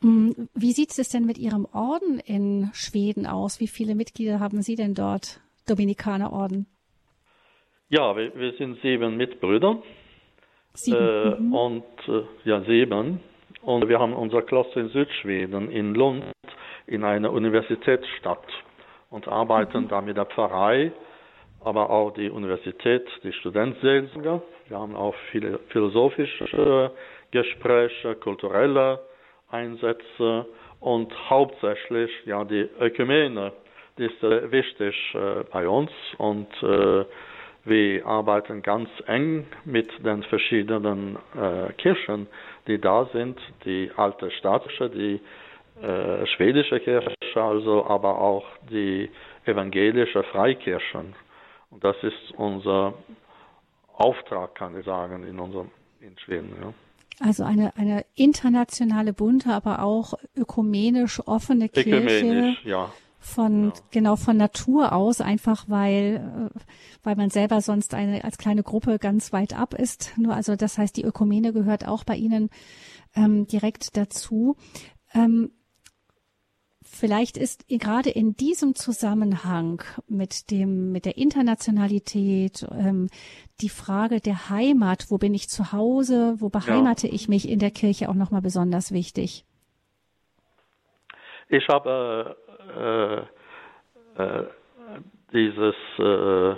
[0.00, 3.60] Hm, wie sieht es denn mit Ihrem Orden in Schweden aus?
[3.60, 6.66] Wie viele Mitglieder haben Sie denn dort, Dominikanerorden?
[7.88, 9.82] Ja, wir, wir sind sieben Mitbrüder.
[10.74, 10.98] Sieben.
[10.98, 11.54] Äh, mhm.
[11.54, 13.20] Und äh, ja, sieben.
[13.62, 16.24] Und wir haben unser Kloster in Südschweden, in Lund,
[16.86, 18.44] in einer Universitätsstadt
[19.10, 19.88] und arbeiten mhm.
[19.88, 20.92] da mit der Pfarrei,
[21.64, 24.42] aber auch die Universität, die Studentenseelsorger.
[24.68, 26.92] Wir haben auch viele philosophische
[27.30, 29.00] Gespräche, kulturelle
[29.50, 30.46] Einsätze
[30.80, 33.52] und hauptsächlich ja die Ökumene,
[33.98, 37.04] die ist äh, wichtig äh, bei uns und äh,
[37.64, 42.28] wir arbeiten ganz eng mit den verschiedenen äh, Kirchen,
[42.68, 45.20] die da sind, die alte staatliche, die
[45.82, 49.10] äh, schwedische Kirche also aber auch die
[49.44, 51.14] evangelische Freikirchen.
[51.70, 52.94] Und das ist unser
[53.94, 56.54] Auftrag, kann ich sagen, in unserem in Schweden.
[56.60, 56.72] Ja.
[57.18, 61.96] Also eine, eine internationale, bunte, aber auch ökumenisch offene Kirche.
[61.96, 62.92] Ökumenisch, ja.
[63.18, 63.72] Von, ja.
[63.90, 66.58] genau, von Natur aus, einfach weil, äh,
[67.02, 70.12] weil man selber sonst eine, als kleine Gruppe ganz weit ab ist.
[70.16, 72.50] Nur, also, das heißt, die Ökumene gehört auch bei Ihnen,
[73.16, 74.56] ähm, direkt dazu.
[75.14, 75.50] Ähm,
[76.88, 83.08] Vielleicht ist gerade in diesem Zusammenhang mit dem, mit der Internationalität, ähm,
[83.60, 87.12] die Frage der Heimat, wo bin ich zu Hause, wo beheimate ja.
[87.12, 89.44] ich mich in der Kirche auch nochmal besonders wichtig.
[91.48, 92.36] Ich habe
[94.16, 94.44] äh, äh,
[95.32, 96.54] dieses, äh,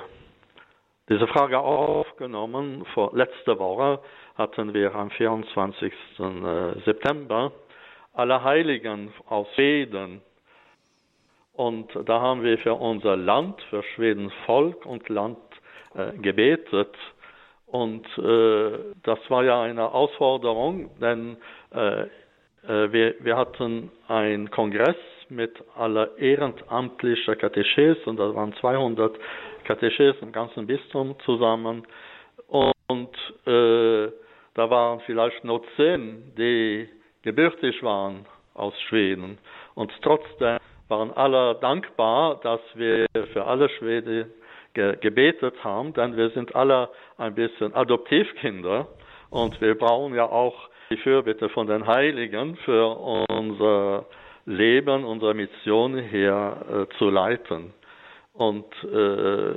[1.09, 2.85] diese Frage aufgenommen.
[2.95, 4.01] Vor letzter Woche
[4.37, 5.93] hatten wir am 24.
[6.19, 7.53] Äh, September
[8.19, 10.23] Allerheiligen aus Schweden
[11.59, 15.39] und da haben wir für unser Land, für Schwedens Volk und Land
[15.97, 16.95] äh, gebetet.
[17.67, 21.37] Und äh, das war ja eine Herausforderung, denn
[21.75, 24.97] äh, äh wir, wir hatten einen Kongress
[25.31, 29.19] mit aller ehrenamtlichen Katechesen, da waren 200
[29.65, 31.85] Katechesen im ganzen Bistum zusammen.
[32.47, 34.13] Und äh,
[34.55, 36.89] da waren vielleicht nur zehn, die
[37.29, 39.37] gebürtig waren aus Schweden.
[39.75, 40.57] Und trotzdem
[40.89, 44.33] waren alle dankbar, dass wir für alle Schweden
[44.73, 46.89] ge gebetet haben, denn wir sind alle
[47.19, 48.89] ein bisschen Adoptivkinder
[49.29, 50.57] und wir brauchen ja auch
[50.91, 52.87] die Fürbitte von den Heiligen für
[53.29, 54.07] unser
[54.47, 57.75] Leben, unsere Mission hier äh, zu leiten.
[58.33, 59.55] Und äh,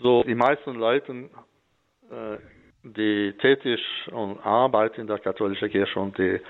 [0.00, 1.12] so die meisten Leute,
[2.10, 2.38] äh,
[2.82, 6.40] die tätig und arbeiten in der katholischen Kirche und die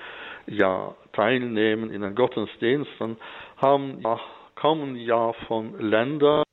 [0.47, 3.17] ja teilnehmen in den Gottesdiensten,
[3.61, 4.19] haben ja,
[4.55, 6.43] kommen ja von Ländern,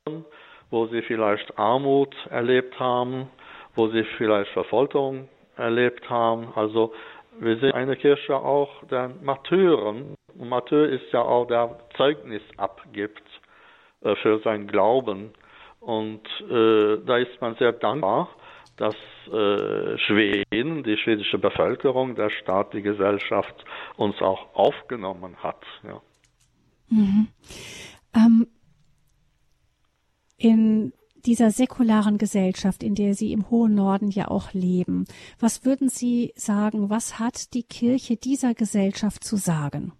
[0.69, 3.29] wo sie vielleicht Armut erlebt haben,
[3.75, 6.53] wo sie vielleicht Verfolgung erlebt haben.
[6.55, 6.93] Also
[7.39, 10.15] wir sind eine Kirche auch der Martyren.
[10.37, 13.23] Und Martyr ist ja auch der Zeugnis abgibt
[14.03, 15.33] äh, für sein Glauben.
[15.79, 18.29] Und äh, da ist man sehr dankbar
[18.77, 18.95] dass
[19.27, 25.63] äh, Schweden, die schwedische Bevölkerung, der Staat, die Gesellschaft uns auch aufgenommen hat.
[25.83, 26.01] Ja.
[26.89, 27.27] Mhm.
[28.15, 28.47] Ähm,
[30.37, 30.93] in
[31.25, 35.05] dieser säkularen Gesellschaft, in der Sie im hohen Norden ja auch leben,
[35.39, 39.93] was würden Sie sagen, was hat die Kirche dieser Gesellschaft zu sagen?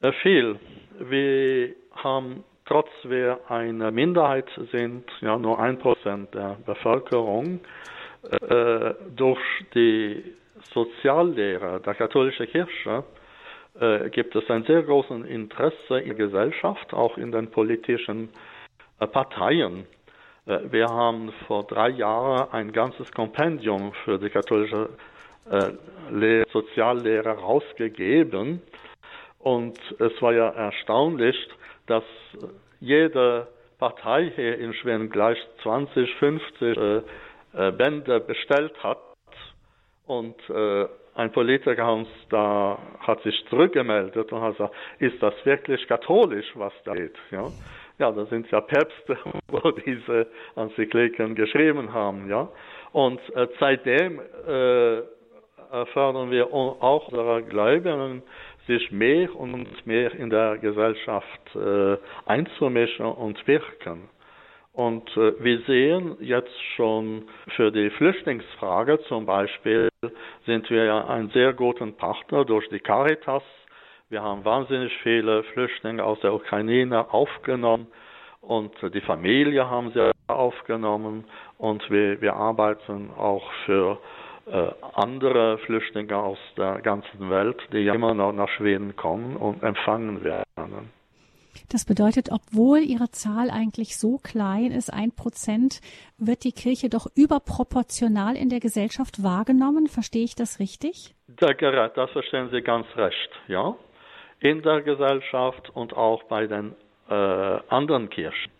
[0.00, 0.60] Äh, viel.
[1.00, 7.60] Wir haben trotz wir eine Minderheit sind, ja nur ein Prozent der Bevölkerung,
[8.30, 9.40] äh, durch
[9.74, 10.34] die
[10.72, 13.04] Soziallehre der katholischen Kirche
[13.78, 18.30] äh, gibt es ein sehr großes Interesse in der Gesellschaft, auch in den politischen
[19.00, 19.86] äh, Parteien.
[20.46, 24.88] Äh, wir haben vor drei Jahren ein ganzes Kompendium für die katholische
[25.50, 28.62] äh, Soziallehre rausgegeben
[29.40, 31.36] und es war ja erstaunlich,
[31.86, 32.04] dass
[32.80, 36.96] jede Partei hier in Schweden gleich 20, 50 äh,
[37.56, 38.98] äh, Bände bestellt hat
[40.06, 45.86] und äh, ein Politiker uns da hat sich zurückgemeldet und hat gesagt, ist das wirklich
[45.86, 47.14] katholisch, was da geht?
[47.30, 47.46] Ja,
[47.98, 49.16] ja da sind ja Päpste,
[49.48, 52.48] wo diese Enzykliken geschrieben haben, ja.
[52.92, 55.02] Und äh, seitdem äh,
[55.92, 58.22] fördern wir auch unsere Gläubigen
[58.66, 61.96] sich mehr und mehr in der Gesellschaft äh,
[62.26, 64.08] einzumischen und wirken.
[64.72, 69.88] Und äh, wir sehen jetzt schon für die Flüchtlingsfrage zum Beispiel
[70.46, 73.42] sind wir ja ein sehr guten Partner durch die Caritas.
[74.10, 77.86] Wir haben wahnsinnig viele Flüchtlinge aus der Ukraine aufgenommen
[78.40, 81.24] und die Familie haben sie aufgenommen
[81.58, 83.98] und wir, wir arbeiten auch für
[84.46, 89.62] äh, andere Flüchtlinge aus der ganzen Welt, die ja immer noch nach Schweden kommen und
[89.62, 90.90] empfangen werden.
[91.70, 95.80] Das bedeutet, obwohl ihre Zahl eigentlich so klein ist, ein Prozent,
[96.18, 99.86] wird die Kirche doch überproportional in der Gesellschaft wahrgenommen.
[99.86, 101.14] Verstehe ich das richtig?
[101.26, 103.76] Das verstehen Sie ganz recht, ja.
[104.40, 106.74] In der Gesellschaft und auch bei den
[107.08, 108.50] äh, anderen Kirchen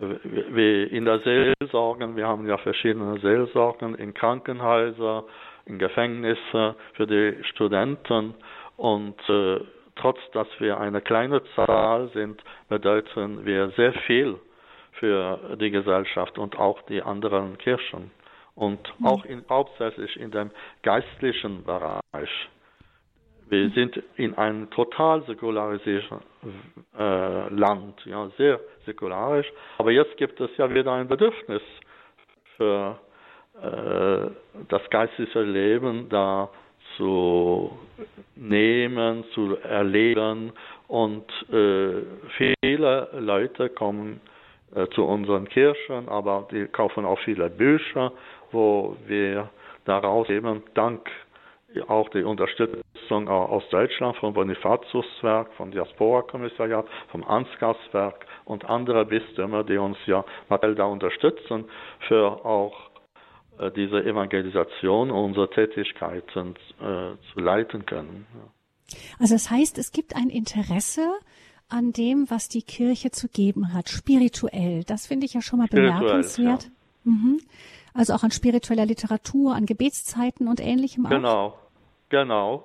[0.00, 5.24] wie in der Seelsorge, wir haben ja verschiedene Seelsorgen in Krankenhäusern,
[5.66, 8.34] in Gefängnissen für die Studenten
[8.76, 9.60] und äh,
[9.96, 14.38] trotz dass wir eine kleine Zahl sind, bedeuten wir sehr viel
[14.92, 18.10] für die Gesellschaft und auch die anderen Kirchen
[18.54, 19.06] und mhm.
[19.06, 20.50] auch in, hauptsächlich in dem
[20.82, 22.48] geistlichen Bereich.
[23.48, 26.18] Wir sind in einem total säkularisierten
[26.98, 29.50] äh, Land, ja, sehr säkularisch.
[29.78, 31.62] Aber jetzt gibt es ja wieder ein Bedürfnis
[32.56, 32.98] für
[33.62, 34.30] äh,
[34.68, 36.50] das geistige Leben da
[36.96, 37.70] zu
[38.36, 40.52] nehmen, zu erleben.
[40.86, 42.02] Und äh,
[42.36, 44.20] viele Leute kommen
[44.74, 48.12] äh, zu unseren Kirchen, aber die kaufen auch viele Bücher,
[48.52, 49.48] wo wir
[49.84, 51.08] daraus eben dank
[51.88, 59.76] auch die Unterstützung aus Deutschland vom Bonifatiuswerk, vom Diaspora-Kommissariat, vom Ansgarswerk und andere Bistümer, die
[59.76, 61.64] uns ja materiell da unterstützen,
[62.06, 62.90] für auch
[63.58, 68.26] äh, diese Evangelisation unserer Tätigkeiten äh, zu leiten können.
[69.18, 71.06] Also das heißt, es gibt ein Interesse
[71.68, 74.84] an dem, was die Kirche zu geben hat, spirituell.
[74.84, 76.64] Das finde ich ja schon mal bemerkenswert.
[76.64, 76.70] Ja.
[77.04, 77.40] Mhm.
[77.94, 81.10] Also auch an spiritueller Literatur, an Gebetszeiten und ähnlichem auch.
[81.10, 81.58] Genau,
[82.08, 82.64] genau.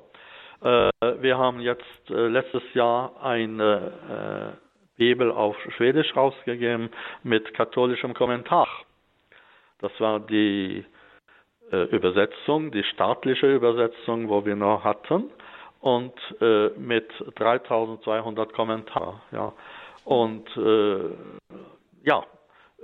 [0.61, 0.89] Äh,
[1.21, 6.89] wir haben jetzt äh, letztes Jahr eine äh, Bibel auf Schwedisch rausgegeben
[7.23, 8.67] mit katholischem Kommentar.
[9.79, 10.85] Das war die
[11.71, 15.29] äh, Übersetzung, die staatliche Übersetzung, wo wir noch hatten,
[15.81, 19.19] und äh, mit 3200 Kommentaren.
[19.31, 19.51] Ja.
[20.05, 21.09] Und äh,
[22.03, 22.23] ja,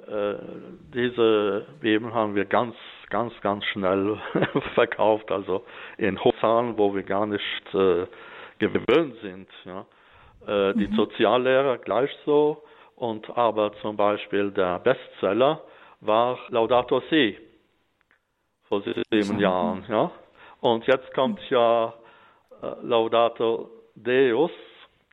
[0.08, 0.36] äh,
[0.94, 2.76] diese Bibel haben wir ganz,
[3.10, 4.18] ganz, ganz schnell
[4.76, 5.66] verkauft, also
[5.98, 8.06] in Hochzahlen, wo wir gar nicht äh,
[8.60, 9.48] gewöhnt sind.
[9.66, 9.86] Ja.
[10.48, 10.96] Äh, die mhm.
[10.96, 12.64] Soziallehrer gleich so,
[12.96, 15.62] und aber zum Beispiel der Bestseller
[16.02, 17.38] war Laudato Si
[18.68, 19.86] vor sieben Jahren.
[19.88, 20.12] Ja?
[20.62, 21.94] Und jetzt kommt ja
[22.62, 24.52] äh, Laudato Deus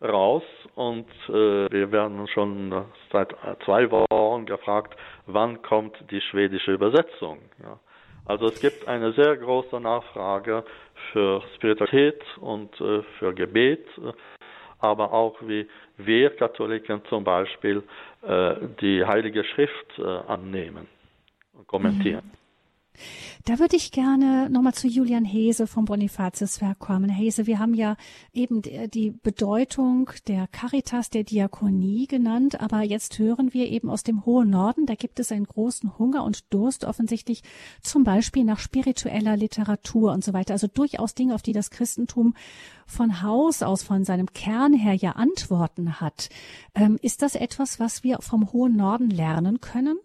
[0.03, 0.43] raus
[0.75, 3.35] und äh, wir werden schon seit
[3.65, 7.39] zwei Wochen gefragt, wann kommt die schwedische Übersetzung.
[7.63, 7.79] Ja?
[8.27, 10.65] Also es gibt eine sehr große Nachfrage
[11.13, 13.87] für Spiritualität und äh, für Gebet,
[14.81, 17.83] aber auch wie wir Katholiken zum Beispiel
[18.23, 20.89] äh, die Heilige Schrift äh, annehmen
[21.55, 22.25] und kommentieren.
[22.25, 22.46] Mhm.
[23.45, 27.11] Da würde ich gerne nochmal zu Julian Hese vom Bonifatiuswerk kommen.
[27.11, 27.97] Hese, wir haben ja
[28.33, 34.25] eben die Bedeutung der Caritas, der Diakonie genannt, aber jetzt hören wir eben aus dem
[34.25, 37.43] hohen Norden, da gibt es einen großen Hunger und Durst offensichtlich
[37.83, 40.55] zum Beispiel nach spiritueller Literatur und so weiter.
[40.55, 42.35] Also durchaus Dinge, auf die das Christentum
[42.87, 46.29] von Haus aus, von seinem Kern her ja Antworten hat.
[46.75, 49.99] Ähm, ist das etwas, was wir vom hohen Norden lernen können?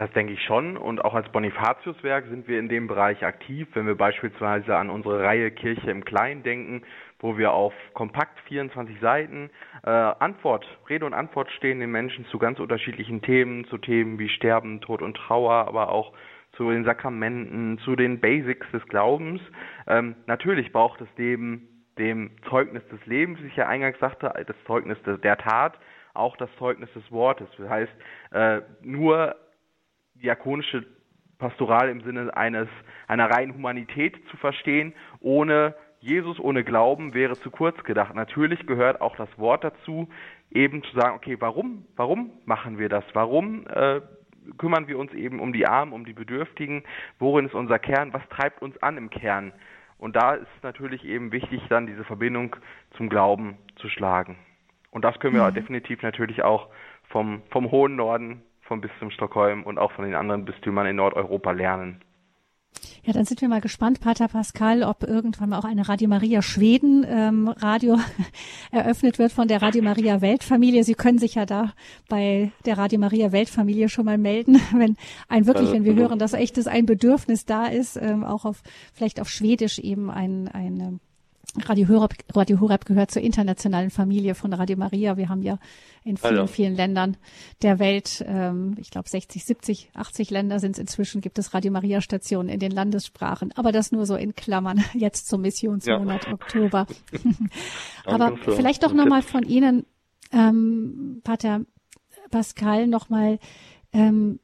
[0.00, 0.78] Das denke ich schon.
[0.78, 5.22] Und auch als Bonifatiuswerk sind wir in dem Bereich aktiv, wenn wir beispielsweise an unsere
[5.22, 6.84] Reihe Kirche im Kleinen denken,
[7.18, 9.50] wo wir auf kompakt 24 Seiten
[9.84, 14.30] äh, Antwort, Rede und Antwort stehen den Menschen zu ganz unterschiedlichen Themen, zu Themen wie
[14.30, 16.14] Sterben, Tod und Trauer, aber auch
[16.52, 19.42] zu den Sakramenten, zu den Basics des Glaubens.
[19.86, 24.56] Ähm, natürlich braucht es neben dem Zeugnis des Lebens, wie ich ja eingangs sagte, das
[24.66, 25.78] Zeugnis der Tat,
[26.14, 27.48] auch das Zeugnis des Wortes.
[27.58, 27.92] Das heißt,
[28.32, 29.36] äh, nur
[30.22, 30.86] diakonische
[31.38, 32.68] Pastoral im Sinne eines
[33.08, 38.14] einer reinen Humanität zu verstehen, ohne Jesus, ohne Glauben wäre zu kurz gedacht.
[38.14, 40.08] Natürlich gehört auch das Wort dazu,
[40.50, 43.04] eben zu sagen, okay, warum, warum machen wir das?
[43.12, 44.00] Warum äh,
[44.56, 46.84] kümmern wir uns eben um die Armen, um die Bedürftigen?
[47.18, 48.12] Worin ist unser Kern?
[48.12, 49.52] Was treibt uns an im Kern?
[49.98, 52.56] Und da ist natürlich eben wichtig, dann diese Verbindung
[52.96, 54.38] zum Glauben zu schlagen.
[54.90, 55.54] Und das können wir mhm.
[55.54, 56.68] definitiv natürlich auch
[57.10, 61.50] vom, vom hohen Norden vom Bistum Stockholm und auch von den anderen Bistümern in Nordeuropa
[61.50, 62.04] lernen.
[63.02, 66.40] Ja, dann sind wir mal gespannt, Pater Pascal, ob irgendwann mal auch eine Radio Maria
[66.40, 67.98] Schweden ähm, Radio
[68.70, 70.84] eröffnet wird von der Radio Maria Weltfamilie.
[70.84, 71.72] Sie können sich ja da
[72.08, 74.96] bei der Radio Maria Weltfamilie schon mal melden, wenn
[75.28, 78.62] ein wirklich, wenn wir hören, dass echtes ein Bedürfnis da ist, ähm, auch auf
[78.94, 81.00] vielleicht auf Schwedisch eben ein, ein
[81.66, 85.16] Radio Horeb, Radio Horeb gehört zur internationalen Familie von Radio Maria.
[85.16, 85.58] Wir haben ja
[86.04, 86.46] in vielen, Hallo.
[86.46, 87.16] vielen Ländern
[87.62, 91.72] der Welt, ähm, ich glaube 60, 70, 80 Länder sind es inzwischen, gibt es Radio
[91.72, 93.52] Maria Stationen in den Landessprachen.
[93.56, 96.32] Aber das nur so in Klammern jetzt zum Missionsmonat ja.
[96.32, 96.86] Oktober.
[98.04, 99.84] Aber vielleicht doch nochmal von Ihnen,
[100.32, 101.62] ähm, Pater
[102.30, 103.38] Pascal, nochmal
[103.92, 104.38] ähm,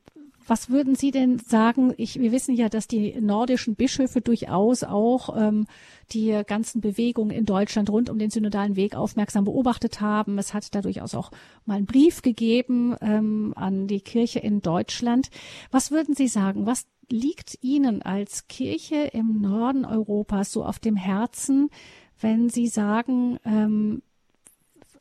[0.47, 1.93] was würden Sie denn sagen?
[1.97, 5.67] Ich, wir wissen ja, dass die nordischen Bischöfe durchaus auch ähm,
[6.13, 10.39] die ganzen Bewegungen in Deutschland rund um den synodalen Weg aufmerksam beobachtet haben.
[10.39, 11.31] Es hat da durchaus auch
[11.65, 15.31] mal einen Brief gegeben ähm, an die Kirche in Deutschland.
[15.71, 16.67] Was würden Sie sagen?
[16.67, 21.71] Was liegt Ihnen als Kirche im Norden Europas so auf dem Herzen,
[22.21, 24.03] wenn Sie sagen, ähm,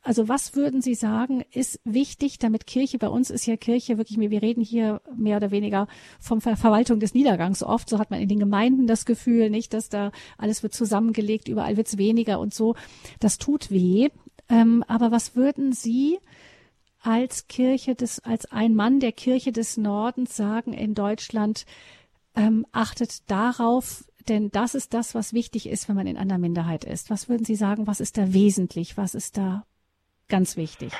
[0.06, 4.20] also was würden Sie sagen, ist wichtig, damit Kirche, bei uns ist ja Kirche wirklich,
[4.20, 5.88] wir reden hier mehr oder weniger
[6.20, 9.74] vom Ver Verwaltung des Niedergangs oft, so hat man in den Gemeinden das Gefühl, nicht,
[9.74, 12.76] dass da alles wird zusammengelegt, überall wird's weniger und so.
[13.18, 14.10] Das tut weh.
[14.48, 16.18] Ähm, aber was würden Sie
[17.00, 21.66] als Kirche des, als ein Mann der Kirche des Nordens sagen in Deutschland,
[22.36, 26.84] ähm, achtet darauf, denn das ist das, was wichtig ist, wenn man in einer Minderheit
[26.84, 27.10] ist.
[27.10, 28.96] Was würden Sie sagen, was ist da wesentlich?
[28.96, 29.64] Was ist da
[30.28, 30.92] ganz wichtig?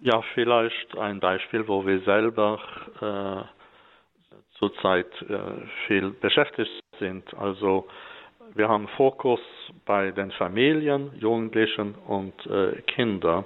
[0.00, 2.60] Ja, vielleicht ein Beispiel, wo wir selber
[3.00, 5.38] äh, zurzeit äh,
[5.86, 7.34] viel beschäftigt sind.
[7.34, 7.88] Also
[8.54, 9.40] wir haben Fokus
[9.84, 13.44] bei den Familien, Jugendlichen und äh, Kindern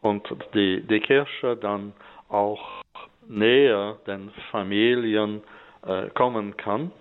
[0.00, 1.92] und die, die Kirche dann
[2.28, 2.82] auch
[3.28, 5.42] näher den Familien
[5.86, 6.92] äh, kommen kann.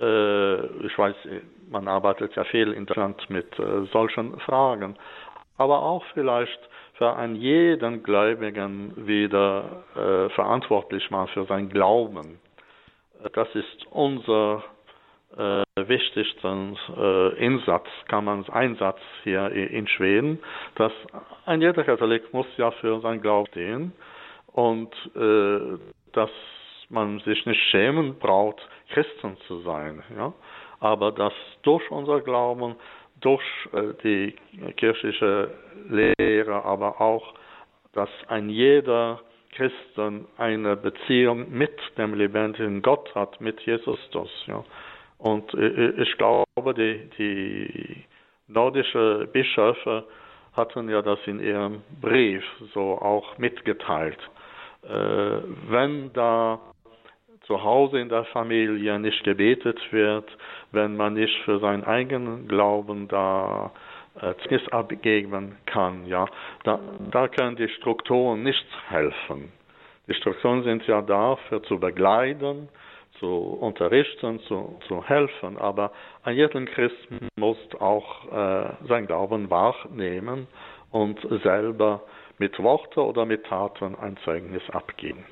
[0.00, 1.14] Äh, ich weiß,
[1.70, 4.96] man arbeitet ja viel in Deutschland mit äh, solchen Fragen,
[5.58, 6.58] aber auch vielleicht
[6.94, 12.38] für einen jeden Gläubigen wieder äh, verantwortlich machen für sein Glauben.
[13.34, 14.62] Das ist unser
[15.36, 20.38] äh, wichtigsten äh, Einsatz, kann man Einsatz hier in Schweden,
[20.74, 20.92] dass
[21.46, 23.92] ein jeder Katholik muss ja für sein Glauben stehen
[24.52, 25.78] und äh,
[26.12, 26.30] dass
[26.90, 30.32] man sich nicht schämen braucht, Christen zu sein, ja,
[30.80, 31.32] aber dass
[31.62, 32.76] durch unser Glauben
[33.22, 33.42] durch
[33.72, 34.34] äh, die
[34.76, 35.50] kirchliche
[35.88, 37.34] Lehre, aber auch,
[37.92, 39.20] dass ein jeder
[39.52, 43.98] Christen eine Beziehung mit dem lebendigen Gott hat, mit Jesus.
[44.46, 44.64] Ja.
[45.18, 48.04] Und ich glaube, die, die
[48.48, 50.04] nordische Bischöfe
[50.54, 52.44] hatten ja das in ihrem Brief
[52.74, 54.18] so auch mitgeteilt.
[54.84, 56.60] Äh, wenn da
[57.46, 60.30] zu Hause in der Familie nicht gebetet wird,
[60.70, 63.72] wenn man nicht für seinen eigenen Glauben da
[64.20, 66.26] äh, Zeugnis abgeben kann, ja,
[66.64, 66.78] da,
[67.10, 69.52] da können die Strukturen nicht helfen.
[70.08, 72.68] Die Strukturen sind ja da, für zu begleiten,
[73.18, 75.92] zu unterrichten, zu, zu helfen, aber
[76.24, 76.96] ein jeder Christ
[77.36, 80.48] muss auch äh, sein Glauben wahrnehmen
[80.90, 82.02] und selber
[82.38, 85.24] mit Worten oder mit Taten ein Zeugnis abgeben.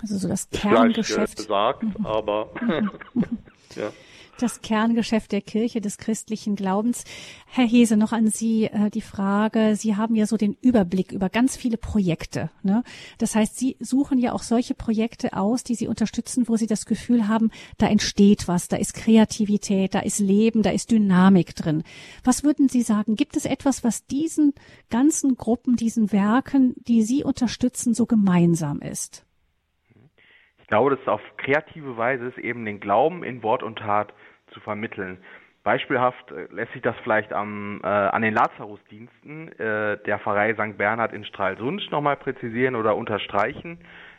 [0.00, 1.36] Also so das Kerngeschäft.
[1.36, 2.50] Gesagt, aber
[3.76, 3.90] ja
[4.42, 7.04] das Kerngeschäft der Kirche des christlichen Glaubens.
[7.46, 9.76] Herr Hese, noch an Sie äh, die Frage.
[9.76, 12.50] Sie haben ja so den Überblick über ganz viele Projekte.
[12.62, 12.82] Ne?
[13.18, 16.86] Das heißt, Sie suchen ja auch solche Projekte aus, die Sie unterstützen, wo Sie das
[16.86, 21.82] Gefühl haben, da entsteht was, da ist Kreativität, da ist Leben, da ist Dynamik drin.
[22.24, 23.16] Was würden Sie sagen?
[23.16, 24.54] Gibt es etwas, was diesen
[24.88, 29.24] ganzen Gruppen, diesen Werken, die Sie unterstützen, so gemeinsam ist?
[30.70, 34.14] Glaube, dass auf kreative Weise ist eben den Glauben in Wort und Tat
[34.52, 35.18] zu vermitteln.
[35.64, 40.78] Beispielhaft äh, lässt sich das vielleicht am, äh, an den Lazarusdiensten äh, der Pfarrei St.
[40.78, 43.78] Bernhard in Stralsund nochmal präzisieren oder unterstreichen.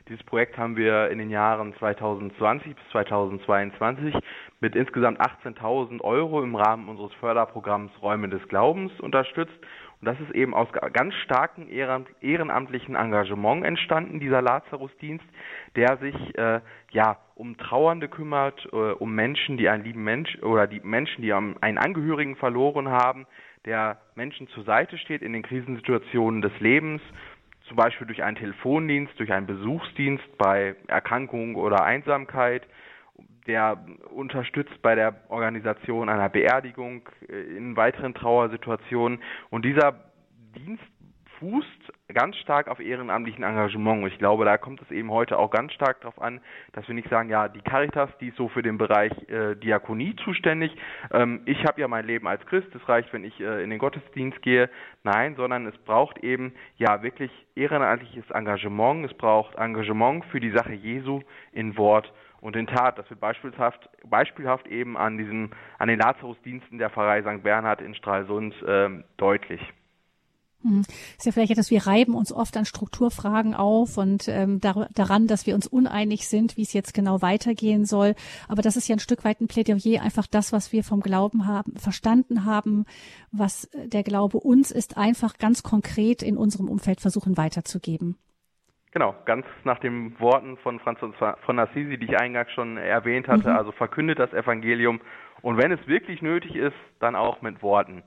[0.09, 4.13] Dieses Projekt haben wir in den Jahren 2020 bis 2022
[4.59, 9.57] mit insgesamt 18.000 Euro im Rahmen unseres Förderprogramms Räume des Glaubens unterstützt
[10.01, 15.25] und das ist eben aus ganz starkem ehrenamtlichen Engagement entstanden, dieser Lazarusdienst,
[15.75, 16.59] der sich äh,
[16.91, 21.31] ja um Trauernde kümmert, äh, um Menschen, die einen lieben Mensch oder die Menschen, die
[21.31, 23.27] einen Angehörigen verloren haben,
[23.65, 27.01] der Menschen zur Seite steht in den Krisensituationen des Lebens,
[27.67, 32.63] zum Beispiel durch einen Telefondienst, durch einen Besuchsdienst bei Erkrankung oder Einsamkeit,
[33.47, 33.83] der
[34.13, 39.19] unterstützt bei der Organisation einer Beerdigung äh, in weiteren Trauersituationen.
[39.49, 39.95] Und dieser
[40.55, 40.83] Dienst
[41.41, 44.05] fußt ganz stark auf ehrenamtlichen Engagement.
[44.07, 46.39] Ich glaube, da kommt es eben heute auch ganz stark darauf an,
[46.73, 50.15] dass wir nicht sagen, ja, die Caritas, die ist so für den Bereich äh, Diakonie
[50.23, 50.71] zuständig.
[51.11, 53.79] Ähm, ich habe ja mein Leben als Christ, es reicht, wenn ich äh, in den
[53.79, 54.69] Gottesdienst gehe.
[55.03, 59.09] Nein, sondern es braucht eben ja wirklich ehrenamtliches Engagement.
[59.09, 61.21] Es braucht Engagement für die Sache Jesu
[61.53, 62.11] in Wort
[62.41, 62.97] und in Tat.
[62.97, 67.43] Das wird beispielhaft, beispielhaft eben an diesen, an den Lazarusdiensten der Pfarrei St.
[67.43, 69.61] Bernhard in Stralsund ähm, deutlich.
[70.63, 70.81] Hm.
[71.17, 75.25] Ist ja vielleicht etwas, wir reiben uns oft an Strukturfragen auf und ähm, dar daran,
[75.25, 78.15] dass wir uns uneinig sind, wie es jetzt genau weitergehen soll.
[78.47, 81.47] Aber das ist ja ein Stück weit ein Plädoyer, einfach das, was wir vom Glauben
[81.47, 82.85] haben, verstanden haben,
[83.31, 88.17] was der Glaube uns ist, einfach ganz konkret in unserem Umfeld versuchen weiterzugeben.
[88.91, 93.49] Genau, ganz nach den Worten von Franz von Assisi, die ich eingangs schon erwähnt hatte,
[93.49, 93.55] mhm.
[93.55, 94.99] also verkündet das Evangelium
[95.41, 98.03] und wenn es wirklich nötig ist, dann auch mit Worten.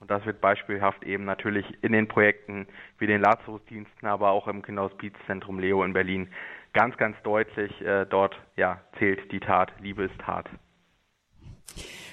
[0.00, 2.66] Und das wird beispielhaft eben natürlich in den Projekten
[2.98, 6.28] wie den Lazarusdiensten, aber auch im Kinderhospizzentrum Leo in Berlin
[6.74, 10.46] ganz, ganz deutlich äh, dort ja, zählt die Tat, Liebe ist Tat.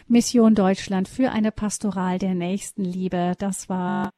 [0.08, 3.34] Mission Deutschland für eine Pastoral der Nächstenliebe.
[3.40, 4.12] Das war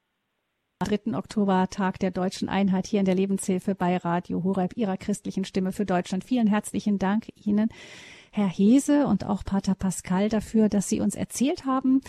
[0.80, 1.16] 3.
[1.16, 5.70] Oktober, Tag der deutschen Einheit hier in der Lebenshilfe bei Radio Horeb, Ihrer christlichen Stimme
[5.70, 6.24] für Deutschland.
[6.24, 7.68] Vielen herzlichen Dank Ihnen,
[8.32, 12.00] Herr Hese und auch Pater Pascal dafür, dass Sie uns erzählt haben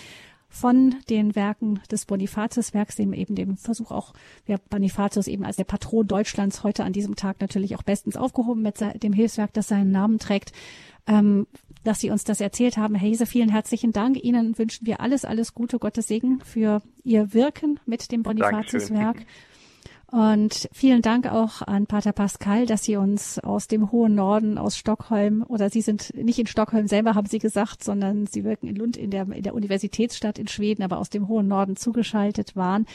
[0.49, 4.13] von den Werken des Bonifatius-Werks, dem eben dem Versuch auch,
[4.47, 8.63] ja, Bonifatius eben als der Patron Deutschlands heute an diesem Tag natürlich auch bestens aufgehoben
[8.63, 10.53] mit dem Hilfswerk, das seinen Namen trägt,
[11.07, 11.45] ähm,
[11.85, 12.95] dass Sie uns das erzählt haben.
[12.95, 14.21] Herr Hese, vielen herzlichen Dank.
[14.21, 19.25] Ihnen wünschen wir alles, alles Gute, Gottes Segen für Ihr Wirken mit dem Bonifatius-Werk.
[20.07, 24.77] Und vielen Dank auch an Pater Pascal, dass Sie uns aus dem hohen Norden, aus
[24.77, 28.75] Stockholm, oder Sie sind nicht in Stockholm selber, haben Sie gesagt, sondern Sie wirken in
[28.75, 32.85] Lund in der, in der Universitätsstadt in Schweden, aber aus dem hohen Norden zugeschaltet waren.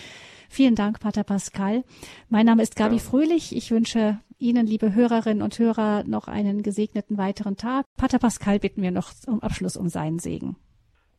[0.49, 1.85] Vielen Dank, Pater Pascal.
[2.29, 3.03] Mein Name ist Gabi ja.
[3.03, 3.55] Fröhlich.
[3.55, 7.85] Ich wünsche Ihnen, liebe Hörerinnen und Hörer, noch einen gesegneten weiteren Tag.
[7.99, 10.57] Pater Pascal bitten wir noch zum Abschluss um seinen Segen.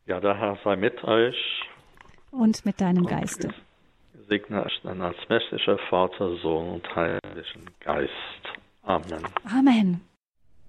[0.06, 1.36] Ja, der Herr sei mit euch.
[2.32, 3.54] Und mit deinem und Geiste.
[4.28, 8.10] Segne euch dann als mächtiger Vater, Sohn und Heiligen Geist.
[8.82, 9.22] Amen.
[9.44, 10.00] Amen.